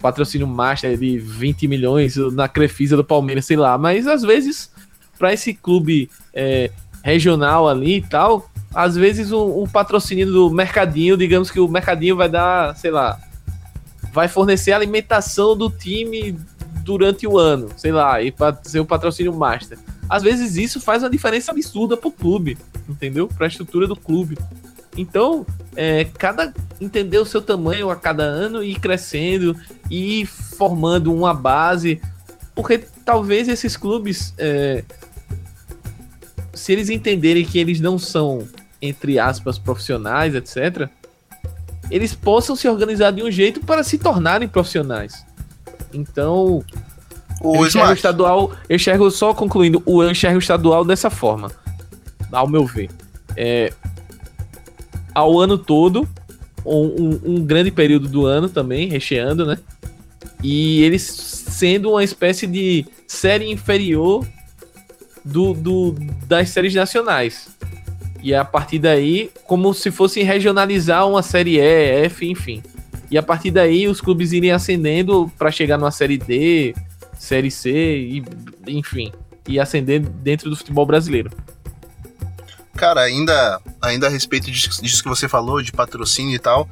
[0.00, 3.76] patrocínio master de 20 milhões na Crefisa do Palmeiras, sei lá.
[3.76, 4.70] Mas às vezes,
[5.18, 6.70] para esse clube é,
[7.02, 12.14] regional ali e tal, às vezes um, um, patrocínio do Mercadinho, digamos que o Mercadinho
[12.14, 13.18] vai dar, sei lá,
[14.12, 16.38] vai fornecer alimentação do time
[16.84, 19.78] durante o ano, sei lá, e para ser o patrocínio master.
[20.06, 22.58] Às vezes isso faz uma diferença absurda pro clube.
[22.86, 23.26] entendeu?
[23.28, 24.36] Para a estrutura do clube.
[24.94, 29.56] Então, é, cada entender o seu tamanho a cada ano e ir crescendo
[29.90, 31.98] e ir formando uma base,
[32.54, 34.84] porque talvez esses clubes, é,
[36.52, 38.46] se eles entenderem que eles não são
[38.80, 40.88] entre aspas profissionais, etc,
[41.90, 45.24] eles possam se organizar de um jeito para se tornarem profissionais.
[45.92, 46.64] Então,
[47.40, 51.50] o eu enxergo estadual, eu enxergo só concluindo, eu enxergo estadual dessa forma,
[52.32, 52.90] ao meu ver.
[53.36, 53.72] É,
[55.14, 56.08] ao ano todo,
[56.64, 59.58] um, um, grande período do ano também, recheando, né?
[60.42, 64.26] E eles sendo uma espécie de série inferior
[65.24, 65.92] do, do,
[66.26, 67.55] das séries nacionais.
[68.22, 72.62] E a partir daí, como se fosse regionalizar uma série E, F, enfim.
[73.10, 76.74] E a partir daí, os clubes irem ascendendo para chegar numa série D,
[77.18, 78.24] série C, e,
[78.66, 79.12] enfim,
[79.46, 81.30] e ascender dentro do futebol brasileiro.
[82.76, 86.68] Cara, ainda, ainda a respeito disso, disso que você falou, de patrocínio e tal,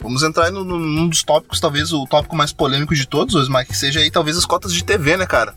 [0.00, 4.00] vamos entrar num dos tópicos, talvez o tópico mais polêmico de todos, Osmar, que seja
[4.00, 5.54] aí talvez as cotas de TV, né, cara?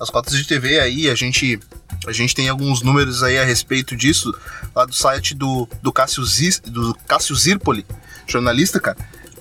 [0.00, 1.58] As cotas de TV aí, a gente
[2.06, 4.34] a gente tem alguns números aí a respeito disso,
[4.74, 7.84] lá do site do, do, Cássio, Ziz, do Cássio Zirpoli,
[8.26, 8.96] jornalista, cara.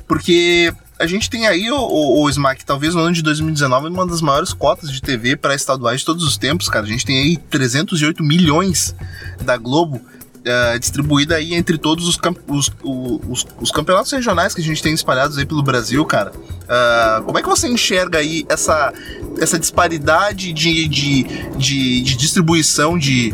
[0.08, 4.06] Porque a gente tem aí o, o, o Smack, talvez no ano de 2019, uma
[4.06, 6.86] das maiores cotas de TV para estaduais de todos os tempos, cara.
[6.86, 8.96] A gente tem aí 308 milhões
[9.42, 10.02] da Globo
[10.46, 14.94] uh, distribuída aí entre todos os, os, os, os, campeonatos regionais que a gente tem
[14.94, 16.32] espalhados aí pelo Brasil, cara.
[16.32, 18.94] Uh, como é que você enxerga aí essa,
[19.40, 21.24] essa disparidade de, de,
[21.58, 23.34] de, de distribuição de,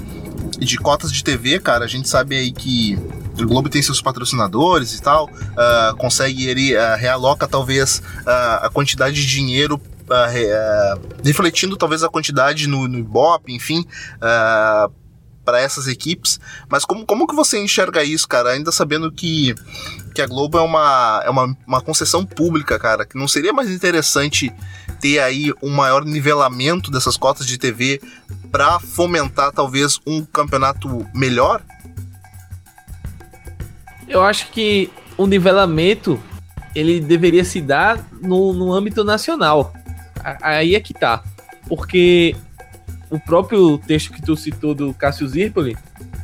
[0.57, 1.85] de cotas de TV, cara?
[1.85, 2.97] A gente sabe aí que
[3.39, 8.69] o Globo tem seus patrocinadores e tal, uh, consegue ele uh, realoca talvez uh, a
[8.73, 9.79] quantidade de dinheiro
[11.23, 13.85] refletindo talvez a quantidade no, no Ibope, enfim,
[15.51, 16.39] para essas equipes.
[16.69, 18.51] Mas como, como que você enxerga isso, cara?
[18.51, 19.53] Ainda sabendo que,
[20.15, 23.69] que a Globo é uma, é uma, uma concessão pública, cara, que não seria mais
[23.69, 24.49] interessante
[25.01, 28.01] ter aí um maior nivelamento dessas cotas de TV
[28.49, 31.61] para fomentar talvez um campeonato melhor?
[34.07, 36.17] Eu acho que o nivelamento
[36.73, 39.73] ele deveria se dar no, no âmbito nacional.
[40.41, 41.21] Aí é que tá.
[41.67, 42.37] Porque
[43.11, 45.77] o próprio texto que tu citou do Cássio Zirpoli,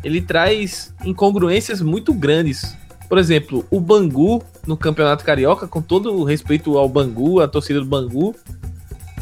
[0.03, 2.77] ele traz incongruências muito grandes.
[3.09, 7.81] Por exemplo, o Bangu no Campeonato Carioca, com todo o respeito ao Bangu, a torcida
[7.81, 8.33] do Bangu,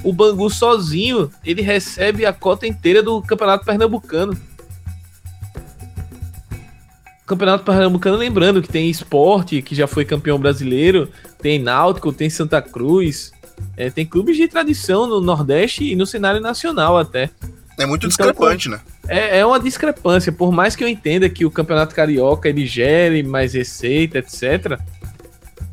[0.03, 4.37] o Bangu sozinho, ele recebe a cota inteira do Campeonato Pernambucano.
[7.25, 11.09] Campeonato Pernambucano, lembrando que tem esporte, que já foi campeão brasileiro,
[11.41, 13.31] tem Náutico, tem Santa Cruz,
[13.77, 17.29] é, tem clubes de tradição no Nordeste e no cenário nacional até.
[17.77, 18.79] É muito então, discrepante, né?
[19.07, 20.31] É, é uma discrepância.
[20.31, 24.79] Por mais que eu entenda que o Campeonato Carioca ele gere mais receita, etc.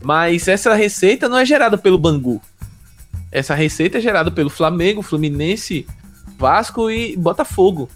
[0.03, 2.43] Mas essa receita não é gerada pelo Bangu.
[3.31, 5.87] Essa receita é gerada pelo Flamengo, Fluminense,
[6.37, 7.89] Vasco e Botafogo.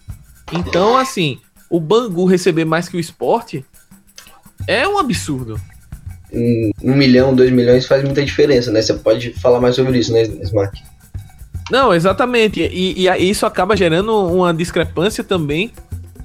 [0.52, 3.64] Então, assim, o Bangu receber mais que o esporte
[4.66, 5.60] é um absurdo.
[6.36, 8.82] Um, um milhão, dois milhões faz muita diferença, né?
[8.82, 10.82] Você pode falar mais sobre isso, né, Smack?
[11.70, 12.60] Não, exatamente.
[12.60, 15.72] E, e, isso acaba gerando uma discrepância também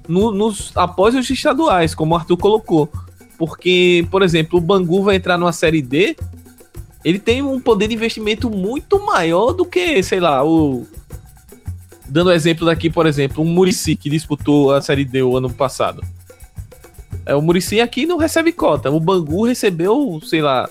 [0.07, 2.89] no, nos após os estaduais, como o Arthur colocou.
[3.37, 6.15] Porque, por exemplo, o Bangu vai entrar numa série D,
[7.03, 10.85] ele tem um poder de investimento muito maior do que, sei lá, o.
[12.07, 16.03] Dando exemplo daqui, por exemplo, um Murici que disputou a série D o ano passado.
[17.25, 18.89] É, o Murici aqui não recebe cota.
[18.89, 20.69] O Bangu recebeu, sei lá,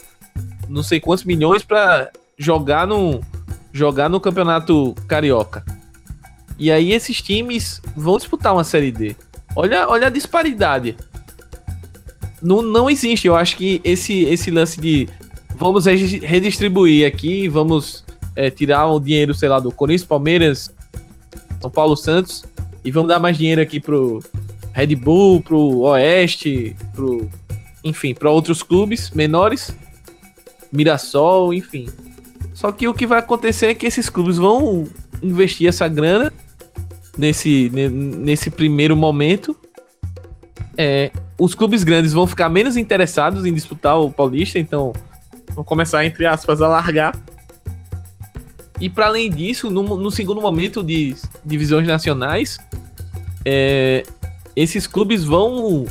[0.68, 3.20] não sei quantos milhões para jogar no,
[3.72, 5.64] jogar no Campeonato Carioca.
[6.59, 9.16] E aí esses times vão disputar uma Série D.
[9.57, 10.97] Olha, olha a disparidade.
[12.43, 13.26] Não, não existe.
[13.26, 15.09] Eu acho que esse, esse lance de
[15.57, 20.74] vamos redistribuir aqui, vamos é, tirar o dinheiro, sei lá, do Corinthians, Palmeiras,
[21.61, 22.45] São Paulo Santos
[22.84, 24.22] e vamos dar mais dinheiro aqui pro
[24.72, 27.28] Red Bull, pro Oeste, pro
[27.82, 29.74] enfim, para outros clubes menores,
[30.70, 31.88] Mirassol, enfim.
[32.54, 34.86] Só que o que vai acontecer é que esses clubes vão
[35.22, 36.32] investir essa grana
[37.16, 39.56] nesse, nesse primeiro momento.
[40.76, 44.92] É, os clubes grandes vão ficar menos interessados em disputar o Paulista, então
[45.54, 47.18] vão começar, entre aspas, a largar.
[48.80, 51.14] E para além disso, no, no, segundo momento de
[51.44, 52.58] divisões nacionais,
[53.44, 54.04] é,
[54.55, 55.86] esses clubes vão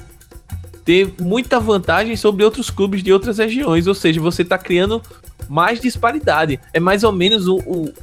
[0.86, 5.02] ter muita vantagem sobre outros clubes de outras regiões, ou seja, você está criando
[5.48, 6.60] mais disparidade.
[6.74, 7.94] É mais ou menos o, o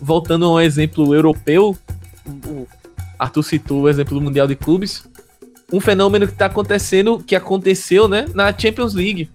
[0.00, 1.76] voltando a um exemplo europeu,
[2.46, 2.66] o
[3.18, 5.04] Arthur citou o exemplo do Mundial de Clubes.
[5.72, 9.28] um fenômeno que está acontecendo, que aconteceu, né, na Champions League.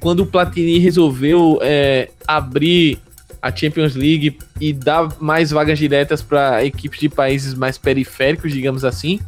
[0.00, 2.98] Quando o Platini resolveu é, abrir
[3.40, 8.84] a Champions League e dar mais vagas diretas para equipes de países mais periféricos, digamos
[8.84, 9.20] assim.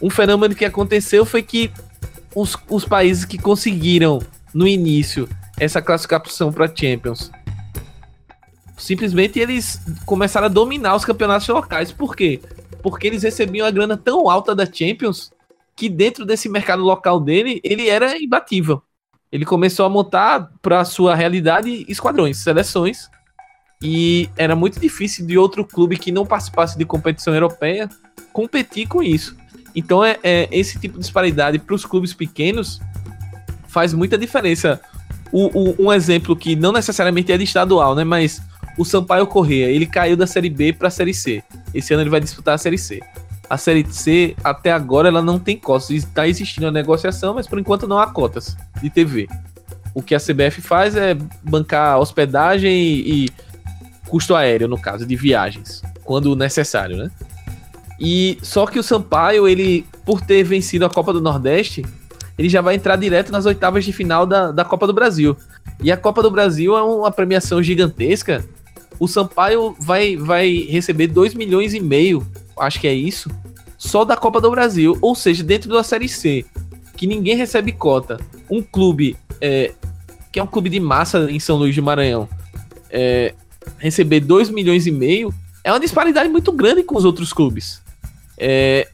[0.00, 1.70] Um fenômeno que aconteceu foi que
[2.34, 4.20] os, os países que conseguiram
[4.54, 5.28] no início
[5.58, 7.30] essa classificação para Champions
[8.80, 11.92] simplesmente eles começaram a dominar os campeonatos locais.
[11.92, 12.40] Por quê?
[12.82, 15.30] Porque eles recebiam a grana tão alta da Champions
[15.76, 18.82] que dentro desse mercado local dele, ele era imbatível.
[19.30, 23.08] Ele começou a montar para sua realidade esquadrões, seleções,
[23.82, 27.88] e era muito difícil de outro clube que não participasse de competição europeia
[28.32, 29.36] competir com isso.
[29.74, 32.80] Então é, é esse tipo de disparidade para os clubes pequenos
[33.68, 34.80] faz muita diferença.
[35.32, 38.02] O, o, um exemplo que não necessariamente é de estadual, né?
[38.02, 38.42] Mas
[38.76, 41.42] o Sampaio Corrêa, ele caiu da Série B para a Série C.
[41.72, 43.00] Esse ano ele vai disputar a Série C.
[43.48, 45.90] A Série C, até agora, ela não tem cotas.
[45.90, 49.28] Está existindo a negociação, mas por enquanto não há cotas de TV.
[49.94, 53.28] O que a CBF faz é bancar hospedagem e, e
[54.08, 57.10] custo aéreo, no caso, de viagens, quando necessário, né?
[58.00, 61.84] E só que o Sampaio, ele, por ter vencido a Copa do Nordeste,
[62.38, 65.36] ele já vai entrar direto nas oitavas de final da, da Copa do Brasil.
[65.82, 68.44] E a Copa do Brasil é uma premiação gigantesca
[69.00, 72.24] o Sampaio vai, vai receber 2 milhões e meio,
[72.58, 73.30] acho que é isso,
[73.78, 74.96] só da Copa do Brasil.
[75.00, 76.44] Ou seja, dentro da Série C,
[76.98, 78.20] que ninguém recebe cota.
[78.50, 79.72] Um clube, é,
[80.30, 82.28] que é um clube de massa em São Luís de Maranhão,
[82.90, 83.34] é,
[83.78, 85.32] receber 2 milhões e meio
[85.64, 87.80] é uma disparidade muito grande com os outros clubes.
[88.40, 88.88] É,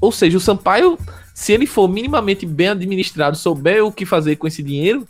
[0.00, 0.98] ou seja, o Sampaio,
[1.34, 5.06] se ele for minimamente bem administrado, souber o que fazer com esse dinheiro,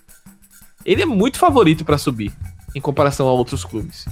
[0.84, 2.32] ele é muito favorito para subir
[2.74, 4.04] em comparação a outros clubes.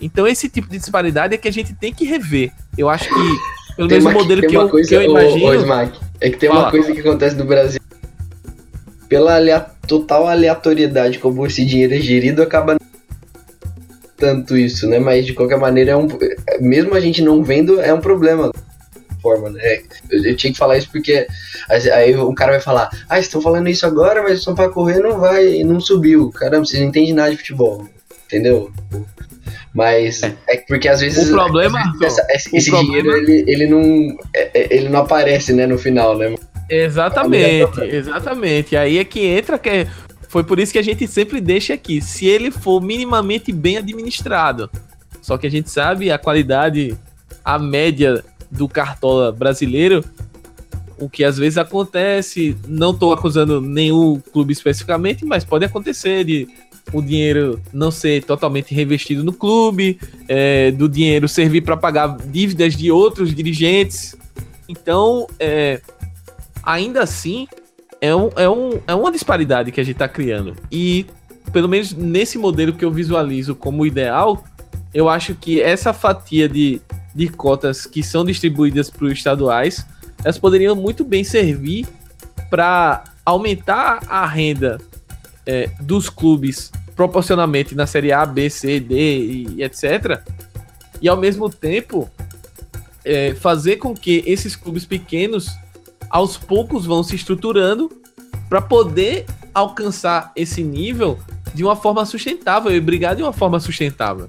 [0.00, 2.52] Então esse tipo de disparidade é que a gente tem que rever.
[2.76, 5.44] Eu acho que, pelo menos o modelo que eu, coisa, que eu imagino...
[5.44, 6.62] Ô, ô, Smack, é que tem fala.
[6.62, 7.80] uma coisa que acontece no Brasil.
[9.08, 12.76] Pela alea total aleatoriedade como esse dinheiro é gerido, acaba
[14.18, 14.98] tanto isso, né?
[14.98, 16.08] Mas de qualquer maneira, é um,
[16.60, 18.50] mesmo a gente não vendo, é um problema
[19.22, 19.80] forma, né?
[20.10, 21.26] Eu, eu, tinha que falar isso porque
[21.92, 25.00] aí um cara vai falar, ah, estão falando isso agora, mas o São Paulo correr
[25.00, 26.30] não vai, não subiu.
[26.30, 27.88] Caramba, você não entende nada de futebol,
[28.26, 28.70] entendeu?
[29.74, 33.02] Mas é, é porque às vezes o problema essa, esse, esse problema...
[33.02, 36.34] dinheiro ele, ele não é, é, ele não aparece, né, no final, né?
[36.70, 38.76] Exatamente, exatamente.
[38.76, 39.86] Aí é que entra que
[40.28, 44.70] foi por isso que a gente sempre deixa aqui, se ele for minimamente bem administrado.
[45.22, 46.96] Só que a gente sabe a qualidade,
[47.44, 50.04] a média do cartola brasileiro,
[50.98, 56.48] o que às vezes acontece, não estou acusando nenhum clube especificamente, mas pode acontecer de
[56.92, 62.74] o dinheiro não ser totalmente revestido no clube, é, do dinheiro servir para pagar dívidas
[62.74, 64.16] de outros dirigentes.
[64.68, 65.80] Então, é,
[66.62, 67.46] ainda assim,
[68.00, 70.56] é, um, é, um, é uma disparidade que a gente está criando.
[70.70, 71.06] E,
[71.52, 74.44] pelo menos nesse modelo que eu visualizo como ideal,
[74.92, 76.80] eu acho que essa fatia de
[77.18, 79.84] de cotas que são distribuídas para os estaduais,
[80.22, 81.84] elas poderiam muito bem servir
[82.48, 84.78] para aumentar a renda
[85.44, 90.22] é, dos clubes proporcionalmente na Série A, B, C, D e, etc.
[91.02, 92.08] E ao mesmo tempo
[93.04, 95.48] é, fazer com que esses clubes pequenos
[96.10, 97.90] aos poucos vão se estruturando
[98.48, 101.18] para poder alcançar esse nível
[101.54, 104.28] de uma forma sustentável e brigar de uma forma sustentável.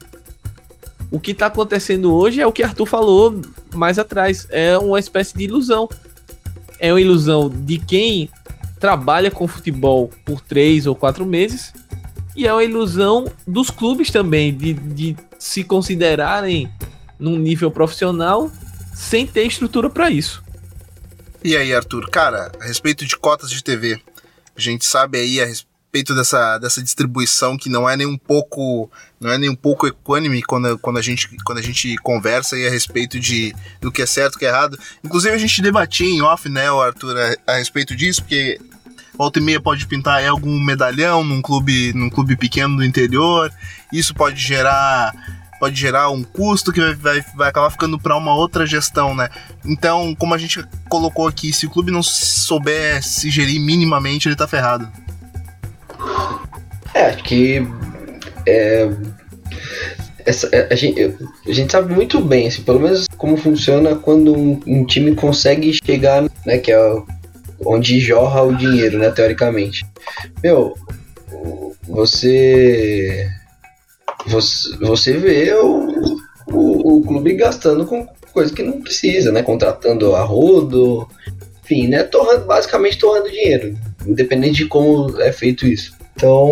[1.11, 3.41] O que está acontecendo hoje é o que Arthur falou
[3.73, 4.47] mais atrás.
[4.51, 5.89] É uma espécie de ilusão.
[6.77, 8.29] É uma ilusão de quem
[8.79, 11.73] trabalha com futebol por três ou quatro meses.
[12.35, 16.69] E é uma ilusão dos clubes também, de, de se considerarem
[17.17, 18.49] num nível profissional
[18.93, 20.43] sem ter estrutura para isso.
[21.43, 23.99] E aí, Arthur, cara, a respeito de cotas de TV,
[24.55, 25.45] a gente sabe aí a,
[25.89, 29.87] respeito dessa, dessa distribuição que não é nem um pouco não é nem um pouco
[29.87, 34.03] equânime quando, quando, a gente, quando a gente conversa aí a respeito de do que
[34.03, 34.77] é certo e que é errado.
[35.03, 38.59] Inclusive a gente debatia em off, né, Arthur, a, a respeito disso, porque
[39.17, 43.51] volta e meia pode pintar algum medalhão num clube, num clube pequeno do interior.
[43.91, 45.11] Isso pode gerar
[45.59, 49.29] pode gerar um custo que vai, vai, vai acabar ficando para uma outra gestão, né?
[49.65, 54.35] Então, como a gente colocou aqui, se o clube não souber se gerir minimamente, ele
[54.35, 54.89] tá ferrado.
[56.93, 57.67] É, que.
[58.47, 58.89] É,
[60.25, 61.15] essa, é, a, gente,
[61.47, 65.77] a gente sabe muito bem, assim, pelo menos como funciona quando um, um time consegue
[65.83, 67.03] chegar, né, que é
[67.65, 69.85] onde jorra o dinheiro, né, teoricamente.
[70.43, 70.75] Meu,
[71.87, 73.29] você
[74.25, 76.17] você, você vê o,
[76.47, 79.41] o, o clube gastando com coisa que não precisa, né?
[79.43, 81.07] Contratando a rodo,
[81.63, 82.03] enfim, né?
[82.03, 85.93] Torrando, basicamente torrando dinheiro, independente de como é feito isso.
[86.15, 86.51] Então,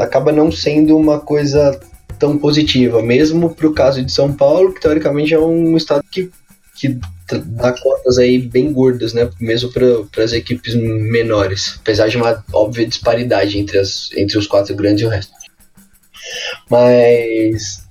[0.00, 1.78] acaba não sendo uma coisa
[2.18, 6.30] tão positiva, mesmo para o caso de São Paulo, que teoricamente é um estado que,
[6.76, 9.28] que dá cotas aí bem gordas, né?
[9.40, 14.74] Mesmo para as equipes menores, apesar de uma óbvia disparidade entre, as, entre os quatro
[14.74, 15.32] grandes e o resto.
[16.70, 17.86] Mas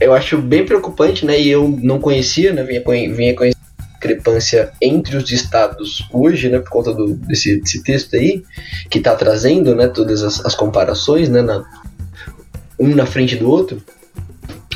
[0.00, 1.40] eu acho bem preocupante, né?
[1.40, 2.62] E eu não conhecia, né?
[2.64, 2.82] Vinha,
[3.14, 3.62] vinha conhecer
[4.02, 6.58] discrepância entre os estados hoje, né?
[6.58, 8.42] Por conta do, desse, desse texto aí,
[8.90, 9.86] que está trazendo, né?
[9.86, 11.40] Todas as, as comparações, né?
[11.40, 11.64] Na,
[12.78, 13.80] um na frente do outro.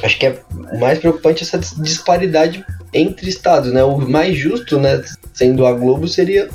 [0.02, 0.40] Acho que é
[0.78, 3.82] mais preocupante essa disparidade entre estados, né?
[3.82, 5.02] O mais justo, né?
[5.34, 6.48] Sendo a Globo, seria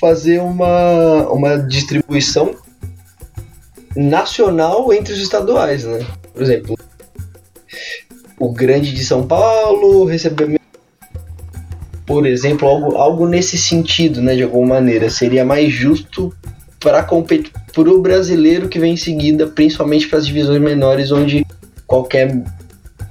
[0.00, 2.56] fazer uma, uma distribuição
[3.96, 6.06] nacional entre os estaduais, né?
[6.32, 6.78] Por exemplo,
[8.38, 10.60] o Grande de São Paulo receber,
[12.04, 14.36] por exemplo, algo, algo nesse sentido, né?
[14.36, 16.32] De alguma maneira, seria mais justo
[16.78, 21.44] para o brasileiro que vem em seguida, principalmente para as divisões menores, onde
[21.86, 22.42] qualquer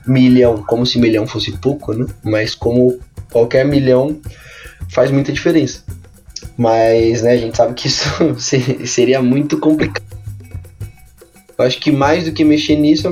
[0.08, 2.06] milhão, como se milhão fosse pouco, né?
[2.24, 3.00] Mas como
[3.32, 4.20] qualquer milhão
[4.90, 5.84] faz muita diferença.
[6.58, 8.08] Mas, né, a gente sabe que isso
[8.86, 10.05] seria muito complicado.
[11.58, 13.08] Eu acho que mais do que mexer nisso,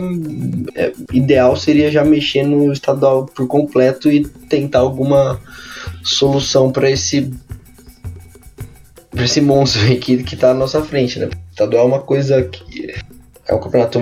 [0.75, 5.39] é, ideal seria já mexer no estadual por completo e tentar alguma
[6.03, 7.31] solução para esse
[9.09, 11.27] pra esse monstro aqui que tá à nossa frente, né?
[11.27, 12.93] O estadual é uma coisa que
[13.47, 13.99] é um campeonato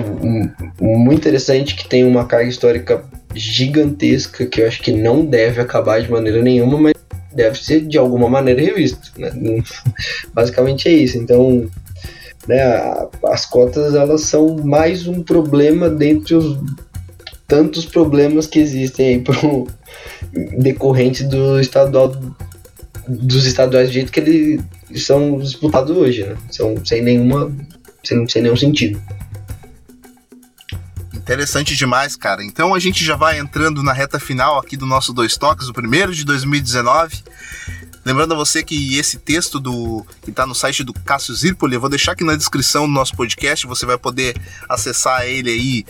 [0.80, 6.00] muito interessante que tem uma carga histórica gigantesca que eu acho que não deve acabar
[6.00, 6.94] de maneira nenhuma, mas
[7.34, 9.30] deve ser de alguma maneira revisto, né?
[10.32, 11.18] Basicamente é isso.
[11.18, 11.68] Então,
[12.46, 16.58] né, as cotas elas são mais um problema dentre os
[17.46, 19.66] tantos problemas que existem aí pro
[20.58, 22.12] decorrente do estadual
[23.06, 24.62] dos estaduais do jeito que eles
[25.04, 26.36] são disputados hoje, né?
[26.50, 27.52] São sem nenhuma
[28.02, 29.00] sem, sem nenhum sentido.
[31.14, 32.42] Interessante demais, cara.
[32.42, 35.72] Então a gente já vai entrando na reta final aqui do nosso Dois Toques, o
[35.72, 37.22] primeiro de 2019.
[38.04, 41.80] Lembrando a você que esse texto do que está no site do Cássio Zirpoli, eu
[41.80, 44.36] vou deixar aqui na descrição do nosso podcast, você vai poder
[44.68, 45.86] acessar ele aí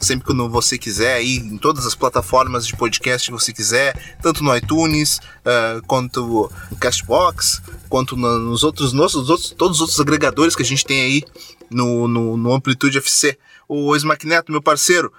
[0.00, 4.42] sempre quando você quiser, aí em todas as plataformas de podcast que você quiser, tanto
[4.42, 10.00] no iTunes, uh, quanto no Castbox, quanto no, nos outros, nos outros, todos os outros
[10.00, 11.22] agregadores que a gente tem aí
[11.70, 13.38] no, no, no Amplitude FC.
[13.68, 15.12] O Smack Neto, meu parceiro,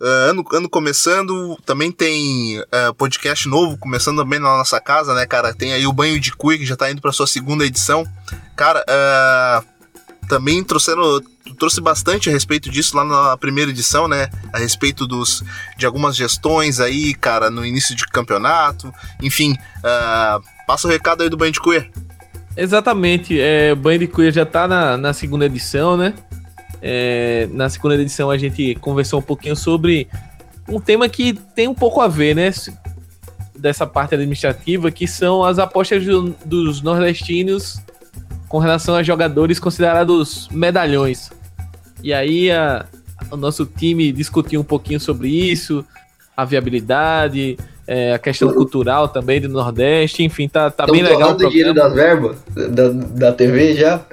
[0.00, 5.24] Uh, ano, ano começando, também tem uh, podcast novo, começando também na nossa casa, né,
[5.24, 5.54] cara?
[5.54, 8.04] Tem aí o Banho de Cui, que já tá indo pra sua segunda edição.
[8.56, 9.64] Cara, uh,
[10.28, 11.20] também trouxeram,
[11.58, 14.28] trouxe bastante a respeito disso lá na primeira edição, né?
[14.52, 15.44] A respeito dos,
[15.76, 18.92] de algumas gestões aí, cara, no início de campeonato.
[19.22, 19.56] Enfim,
[20.66, 21.88] passa o recado aí do Banho de Cui.
[22.56, 26.14] Exatamente, é, o Banho de Cui já tá na, na segunda edição, né?
[26.86, 30.06] É, na segunda edição a gente conversou um pouquinho sobre
[30.68, 32.52] um tema que tem um pouco a ver, né?
[33.58, 37.80] Dessa parte administrativa, que são as apostas do, dos nordestinos
[38.50, 41.30] com relação a jogadores considerados medalhões.
[42.02, 42.84] E aí a,
[43.30, 45.82] o nosso time discutiu um pouquinho sobre isso,
[46.36, 47.56] a viabilidade,
[47.86, 51.32] é, a questão cultural também do Nordeste, enfim, tá, tá bem legal.
[51.32, 54.04] o dinheiro das verbas da, da TV já?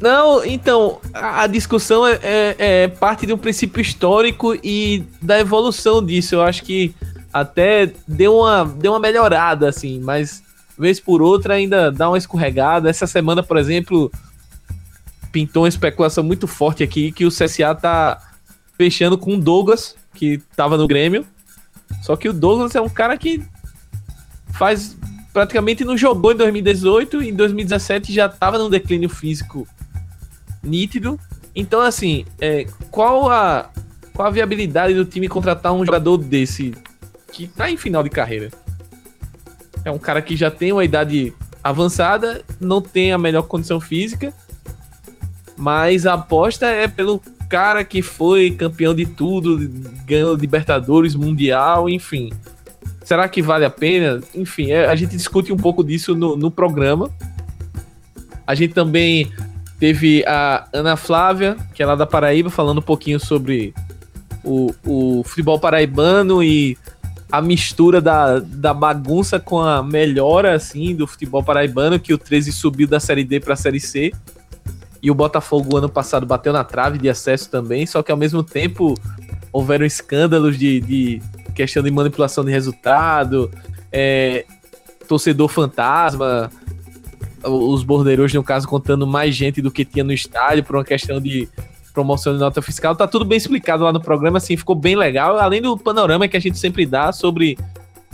[0.00, 6.04] Não, então, a, discussão é, é, é, parte de um princípio histórico e da evolução
[6.04, 6.34] disso.
[6.34, 6.94] Eu acho que
[7.32, 10.42] até deu uma, deu uma melhorada, assim, mas
[10.78, 12.90] vez por outra ainda dá uma escorregada.
[12.90, 14.10] Essa semana, por exemplo,
[15.32, 18.20] pintou uma especulação muito forte aqui que o CSA tá
[18.76, 21.26] fechando com o Douglas, que tava no Grêmio.
[22.02, 23.42] Só que o Douglas é um cara que
[24.52, 24.96] faz
[25.32, 29.68] praticamente não jogou em 2018 e em 2017 já tava num declínio físico
[30.66, 31.18] nítido.
[31.54, 33.70] Então, assim, é, qual, a,
[34.12, 36.74] qual a viabilidade do time contratar um jogador desse
[37.32, 38.50] que tá em final de carreira?
[39.84, 44.34] É um cara que já tem uma idade avançada, não tem a melhor condição física,
[45.56, 49.68] mas a aposta é pelo cara que foi campeão de tudo,
[50.04, 52.32] ganhou Libertadores, Mundial, enfim.
[53.04, 54.20] Será que vale a pena?
[54.34, 57.10] Enfim, é, a gente discute um pouco disso no, no programa.
[58.46, 59.30] A gente também
[59.78, 63.74] Teve a Ana Flávia, que é lá da Paraíba, falando um pouquinho sobre
[64.42, 66.78] o, o futebol paraibano e
[67.30, 72.52] a mistura da, da bagunça com a melhora assim do futebol paraibano, que o 13
[72.52, 74.12] subiu da Série D para a Série C.
[75.02, 78.42] E o Botafogo ano passado bateu na trave de acesso também, só que ao mesmo
[78.42, 78.94] tempo
[79.52, 81.22] houveram escândalos de, de
[81.54, 83.50] questão de manipulação de resultado,
[83.92, 84.44] é,
[85.06, 86.50] torcedor fantasma,
[87.46, 91.20] os bordeiros, no caso, contando mais gente do que tinha no estádio por uma questão
[91.20, 91.48] de
[91.92, 92.94] promoção de nota fiscal.
[92.94, 95.38] Tá tudo bem explicado lá no programa, assim, ficou bem legal.
[95.38, 97.56] Além do panorama que a gente sempre dá sobre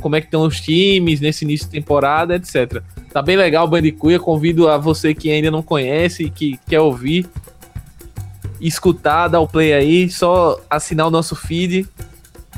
[0.01, 2.83] como é que estão os times nesse início de temporada, etc.
[3.13, 6.81] Tá bem legal o Bandicuia, convido a você que ainda não conhece e que quer
[6.81, 7.27] ouvir,
[8.61, 11.87] escutar, dar o play aí, só assinar o nosso feed.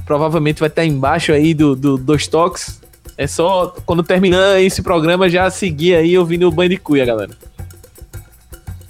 [0.05, 2.83] Provavelmente vai estar embaixo aí do, do dos toques.
[3.16, 7.32] É só quando terminar esse programa já seguir aí ouvindo o Bandicuia, galera.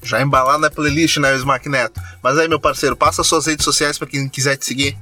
[0.02, 2.00] Já embalar na playlist, né, Smack Neto?
[2.22, 4.96] Mas aí, meu parceiro, passa suas redes sociais para quem quiser te seguir.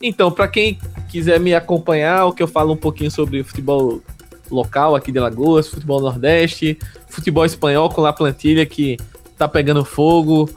[0.00, 4.02] Então, para quem quiser me acompanhar, o que eu falo um pouquinho sobre futebol
[4.50, 8.98] local aqui de Lagoas, futebol nordeste, futebol espanhol com La Plantilha que
[9.36, 10.48] tá pegando fogo,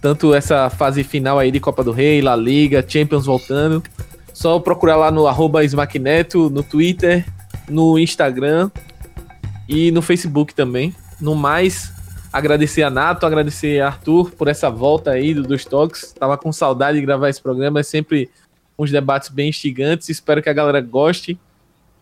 [0.00, 3.82] tanto essa fase final aí de Copa do Rei, La Liga, Champions voltando.
[4.36, 7.24] Só procurar lá no arroba Smackneto, no Twitter,
[7.70, 8.70] no Instagram
[9.66, 10.94] e no Facebook também.
[11.18, 11.90] No mais,
[12.30, 16.12] agradecer a Nato, agradecer a Arthur por essa volta aí do, dos Toques.
[16.12, 18.28] Tava com saudade de gravar esse programa, é sempre
[18.78, 20.10] uns debates bem instigantes.
[20.10, 21.40] Espero que a galera goste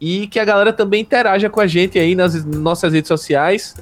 [0.00, 3.76] e que a galera também interaja com a gente aí nas nossas redes sociais,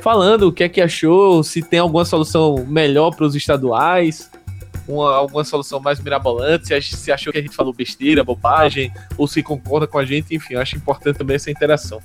[0.00, 4.28] falando o que é que achou, se tem alguma solução melhor para os estaduais,
[4.86, 9.26] uma, alguma solução mais mirabolante, se, se achou que a gente falou besteira, bobagem, ou
[9.26, 12.00] se concorda com a gente, enfim, eu acho importante também essa interação.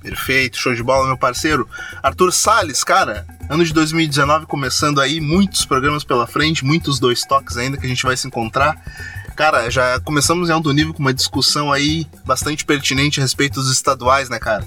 [0.00, 1.68] Perfeito, show de bola, meu parceiro.
[2.02, 7.56] Arthur Sales, cara, ano de 2019 começando aí, muitos programas pela frente, muitos dois toques
[7.56, 8.80] ainda que a gente vai se encontrar.
[9.34, 13.70] Cara, já começamos em alto nível com uma discussão aí bastante pertinente a respeito dos
[13.70, 14.66] estaduais, né, cara?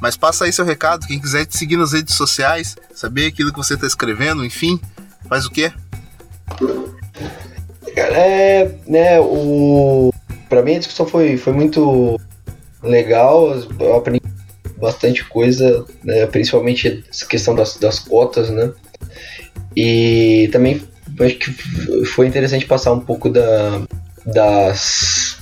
[0.00, 3.58] Mas passa aí seu recado, quem quiser te seguir nas redes sociais, saber aquilo que
[3.58, 4.80] você está escrevendo, enfim,
[5.28, 5.72] faz o quê?
[7.96, 10.12] É, né, o...
[10.48, 12.20] Pra mim a discussão foi, foi muito
[12.82, 14.22] legal, eu aprendi
[14.78, 18.72] bastante coisa, né, principalmente essa questão das, das cotas, né?
[19.74, 20.82] E também
[21.20, 23.82] acho que foi interessante passar um pouco da,
[24.24, 25.38] das,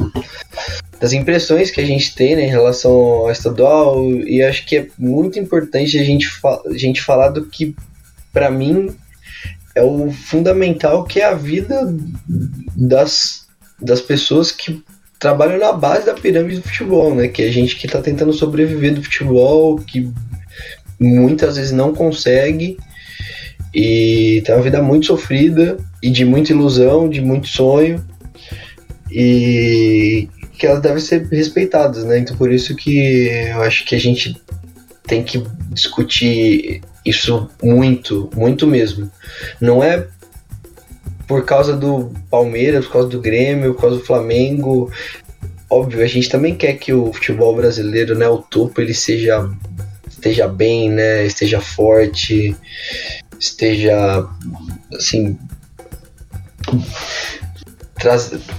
[1.00, 4.86] das impressões que a gente tem né, em relação ao estadual, e acho que é
[4.98, 7.74] muito importante a gente, fa a gente falar do que,
[8.32, 8.94] para mim,
[9.74, 11.94] é o fundamental, que é a vida
[12.76, 13.46] das,
[13.80, 14.82] das pessoas que
[15.18, 17.28] trabalham na base da pirâmide do futebol, né?
[17.28, 20.10] Que é a gente que está tentando sobreviver do futebol, que
[21.00, 22.76] muitas vezes não consegue
[23.74, 28.04] e tem uma vida muito sofrida e de muita ilusão, de muito sonho
[29.10, 32.18] e que elas devem ser respeitadas, né?
[32.18, 34.40] Então por isso que eu acho que a gente
[35.06, 39.10] tem que discutir isso muito, muito mesmo.
[39.60, 40.06] Não é
[41.26, 44.90] por causa do Palmeiras, por causa do Grêmio, por causa do Flamengo.
[45.68, 49.50] Óbvio, a gente também quer que o futebol brasileiro, né, o topo, ele seja
[50.08, 52.56] esteja bem, né, esteja forte,
[53.38, 54.26] esteja
[54.94, 55.38] assim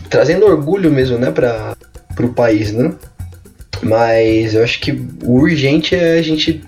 [0.09, 1.75] trazendo orgulho mesmo, né, para
[2.19, 2.93] o país, né?
[3.81, 4.91] Mas eu acho que
[5.23, 6.63] o urgente é a gente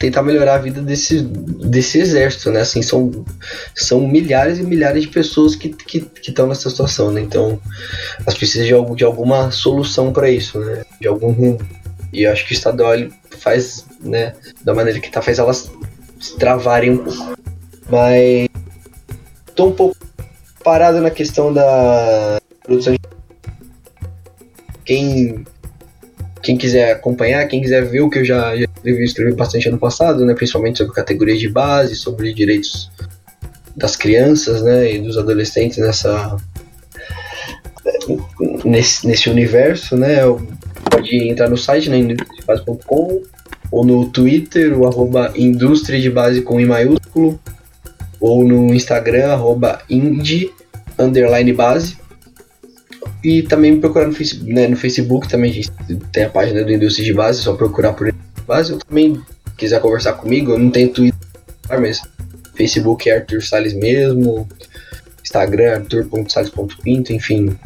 [0.00, 2.62] tentar melhorar a vida desse, desse exército, né?
[2.62, 3.12] Assim, são,
[3.74, 7.20] são milhares e milhares de pessoas que estão que, que nessa situação, né?
[7.20, 7.60] Então,
[8.18, 10.84] elas precisam de, algum, de alguma solução para isso, né?
[10.98, 11.58] De algum rumo.
[12.14, 12.94] E eu acho que o estadual
[13.38, 15.70] faz, né, da maneira que tá, faz elas
[16.18, 17.36] se travarem um pouco.
[17.90, 18.48] Mas
[19.54, 19.96] tô um pouco
[20.64, 23.00] parado na questão da produção de...
[24.82, 25.44] Quem,
[26.42, 29.78] quem quiser acompanhar, quem quiser ver o que eu já, já escrevi, escrevi bastante ano
[29.78, 32.90] passado, né, principalmente sobre categorias de base, sobre direitos
[33.76, 36.36] das crianças né, e dos adolescentes nessa
[38.64, 40.18] nesse, nesse universo, né,
[40.90, 43.22] pode entrar no site, né, industriadebase.com
[43.70, 47.38] ou no Twitter, o arroba indústria de base com I maiúsculo,
[48.20, 50.52] ou no Instagram, arroba indie,
[50.98, 51.96] underline base.
[53.22, 55.70] E também me procurar no Facebook, né, no Facebook também a gente
[56.12, 58.12] tem a página do Indústria de Base, é só procurar por
[58.46, 58.72] Base.
[58.72, 59.20] Eu também
[59.56, 61.20] quiser conversar comigo, eu não tenho Twitter,
[61.68, 62.02] mas
[62.54, 64.48] Facebook é Arthur Salles mesmo,
[65.22, 67.58] Instagram arthur.salles.pinto, enfim,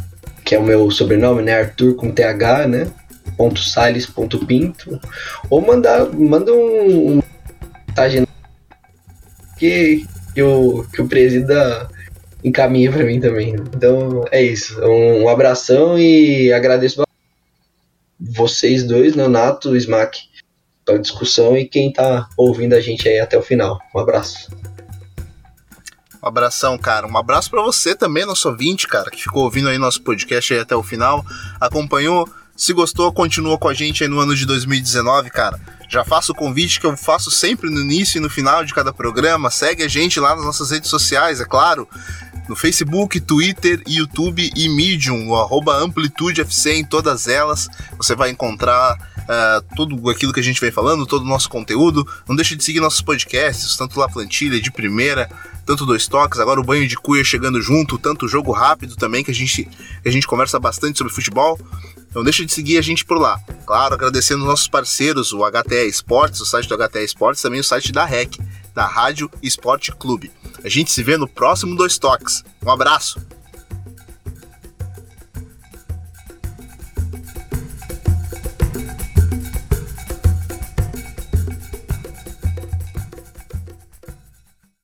[0.44, 2.86] que é o meu sobrenome, né, Arthur com TH, né,
[3.36, 5.00] ponto Salles ponto Pinto,
[5.48, 7.22] ou mandar, manda um, um
[7.88, 8.26] mensagem
[9.56, 10.04] que
[10.34, 11.88] que o, que o presida
[12.44, 13.54] encaminha para mim também.
[13.54, 14.78] Então é isso.
[14.82, 17.02] Um, um, abração e agradeço
[18.20, 20.20] vocês dois, Leonato, né, Smack,
[20.84, 23.80] pela discussão e quem tá ouvindo a gente aí até o final.
[23.94, 24.50] Um abraço.
[26.22, 27.06] Um abração, cara.
[27.06, 30.60] Um abraço para você também, nosso ouvinte, cara, que ficou ouvindo aí nosso podcast aí
[30.60, 31.24] até o final,
[31.60, 32.28] acompanhou.
[32.56, 35.58] Se gostou, continua com a gente aí no ano de 2019, cara.
[35.94, 38.92] Já faço o convite que eu faço sempre no início e no final de cada
[38.92, 39.48] programa.
[39.48, 41.88] Segue a gente lá nas nossas redes sociais, é claro.
[42.48, 47.68] No Facebook, Twitter, YouTube e Medium, o arroba AmplitudeFC em todas elas.
[47.96, 52.04] Você vai encontrar uh, tudo aquilo que a gente vem falando, todo o nosso conteúdo.
[52.28, 55.30] Não deixe de seguir nossos podcasts, tanto La Plantilha de primeira,
[55.64, 59.30] tanto dois toques, agora o banho de cuia chegando junto, tanto jogo rápido também, que
[59.30, 59.68] a gente,
[60.04, 61.56] a gente conversa bastante sobre futebol.
[62.14, 63.40] Não deixe de seguir a gente por lá.
[63.66, 67.90] Claro, agradecendo nossos parceiros, o HTE Esportes, o site do HTE Esportes, também o site
[67.90, 68.38] da REC,
[68.74, 70.30] da Rádio Esporte Clube.
[70.62, 72.44] A gente se vê no próximo Dois Toques.
[72.64, 73.20] Um abraço!